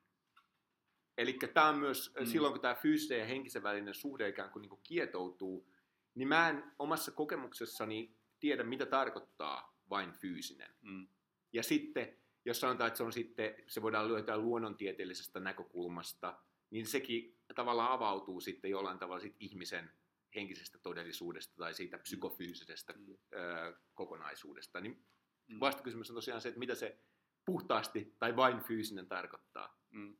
Eli 1.18 1.38
tämä 1.54 1.68
on 1.68 1.78
myös, 1.78 2.14
mm. 2.20 2.26
silloin 2.26 2.52
kun 2.52 2.62
tämä 2.62 2.74
fyysisen 2.74 3.18
ja 3.18 3.26
henkisen 3.26 3.62
välinen 3.62 3.94
suhde 3.94 4.28
ikään 4.28 4.50
kuin, 4.50 4.60
niin 4.60 4.70
kuin 4.70 4.82
kietoutuu, 4.82 5.72
niin 6.14 6.28
mä 6.28 6.48
en 6.48 6.72
omassa 6.78 7.12
kokemuksessani 7.12 8.16
tiedä, 8.40 8.64
mitä 8.64 8.86
tarkoittaa 8.86 9.78
vain 9.90 10.12
fyysinen. 10.12 10.74
Mm. 10.82 11.08
Ja 11.52 11.62
sitten, 11.62 12.18
jos 12.46 12.60
sanotaan, 12.60 12.88
että 12.88 12.96
se, 12.96 13.02
on 13.02 13.12
sitten, 13.12 13.54
se 13.66 13.82
voidaan 13.82 14.08
löytää 14.08 14.38
luonnontieteellisestä 14.38 15.40
näkökulmasta, 15.40 16.38
niin 16.70 16.86
sekin 16.86 17.38
tavallaan 17.54 17.92
avautuu 17.92 18.40
sitten 18.40 18.70
jollain 18.70 18.98
tavalla 18.98 19.20
sit 19.20 19.36
ihmisen 19.40 19.90
henkisestä 20.34 20.78
todellisuudesta 20.78 21.56
tai 21.56 21.74
siitä 21.74 21.98
psykofyysisestä 21.98 22.92
mm. 22.92 23.16
ö, 23.34 23.76
kokonaisuudesta. 23.94 24.80
Niin 24.80 25.06
mm. 25.46 25.60
vastakysymys 25.60 26.10
on 26.10 26.16
tosiaan 26.16 26.40
se, 26.40 26.48
että 26.48 26.58
mitä 26.58 26.74
se 26.74 26.98
puhtaasti 27.44 28.14
tai 28.18 28.36
vain 28.36 28.60
fyysinen 28.60 29.06
tarkoittaa. 29.06 29.78
Mm 29.90 30.16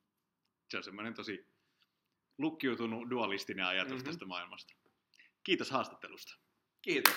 se 0.71 0.77
on 0.77 0.85
semmoinen 0.85 1.15
tosi 1.15 1.47
lukkiutunut 2.39 3.11
dualistinen 3.11 3.67
ajatus 3.67 3.93
mm-hmm. 3.93 4.05
tästä 4.05 4.27
maailmasta. 4.27 4.75
Kiitos 5.45 5.71
haastattelusta. 5.71 6.37
Kiitos. 6.83 7.15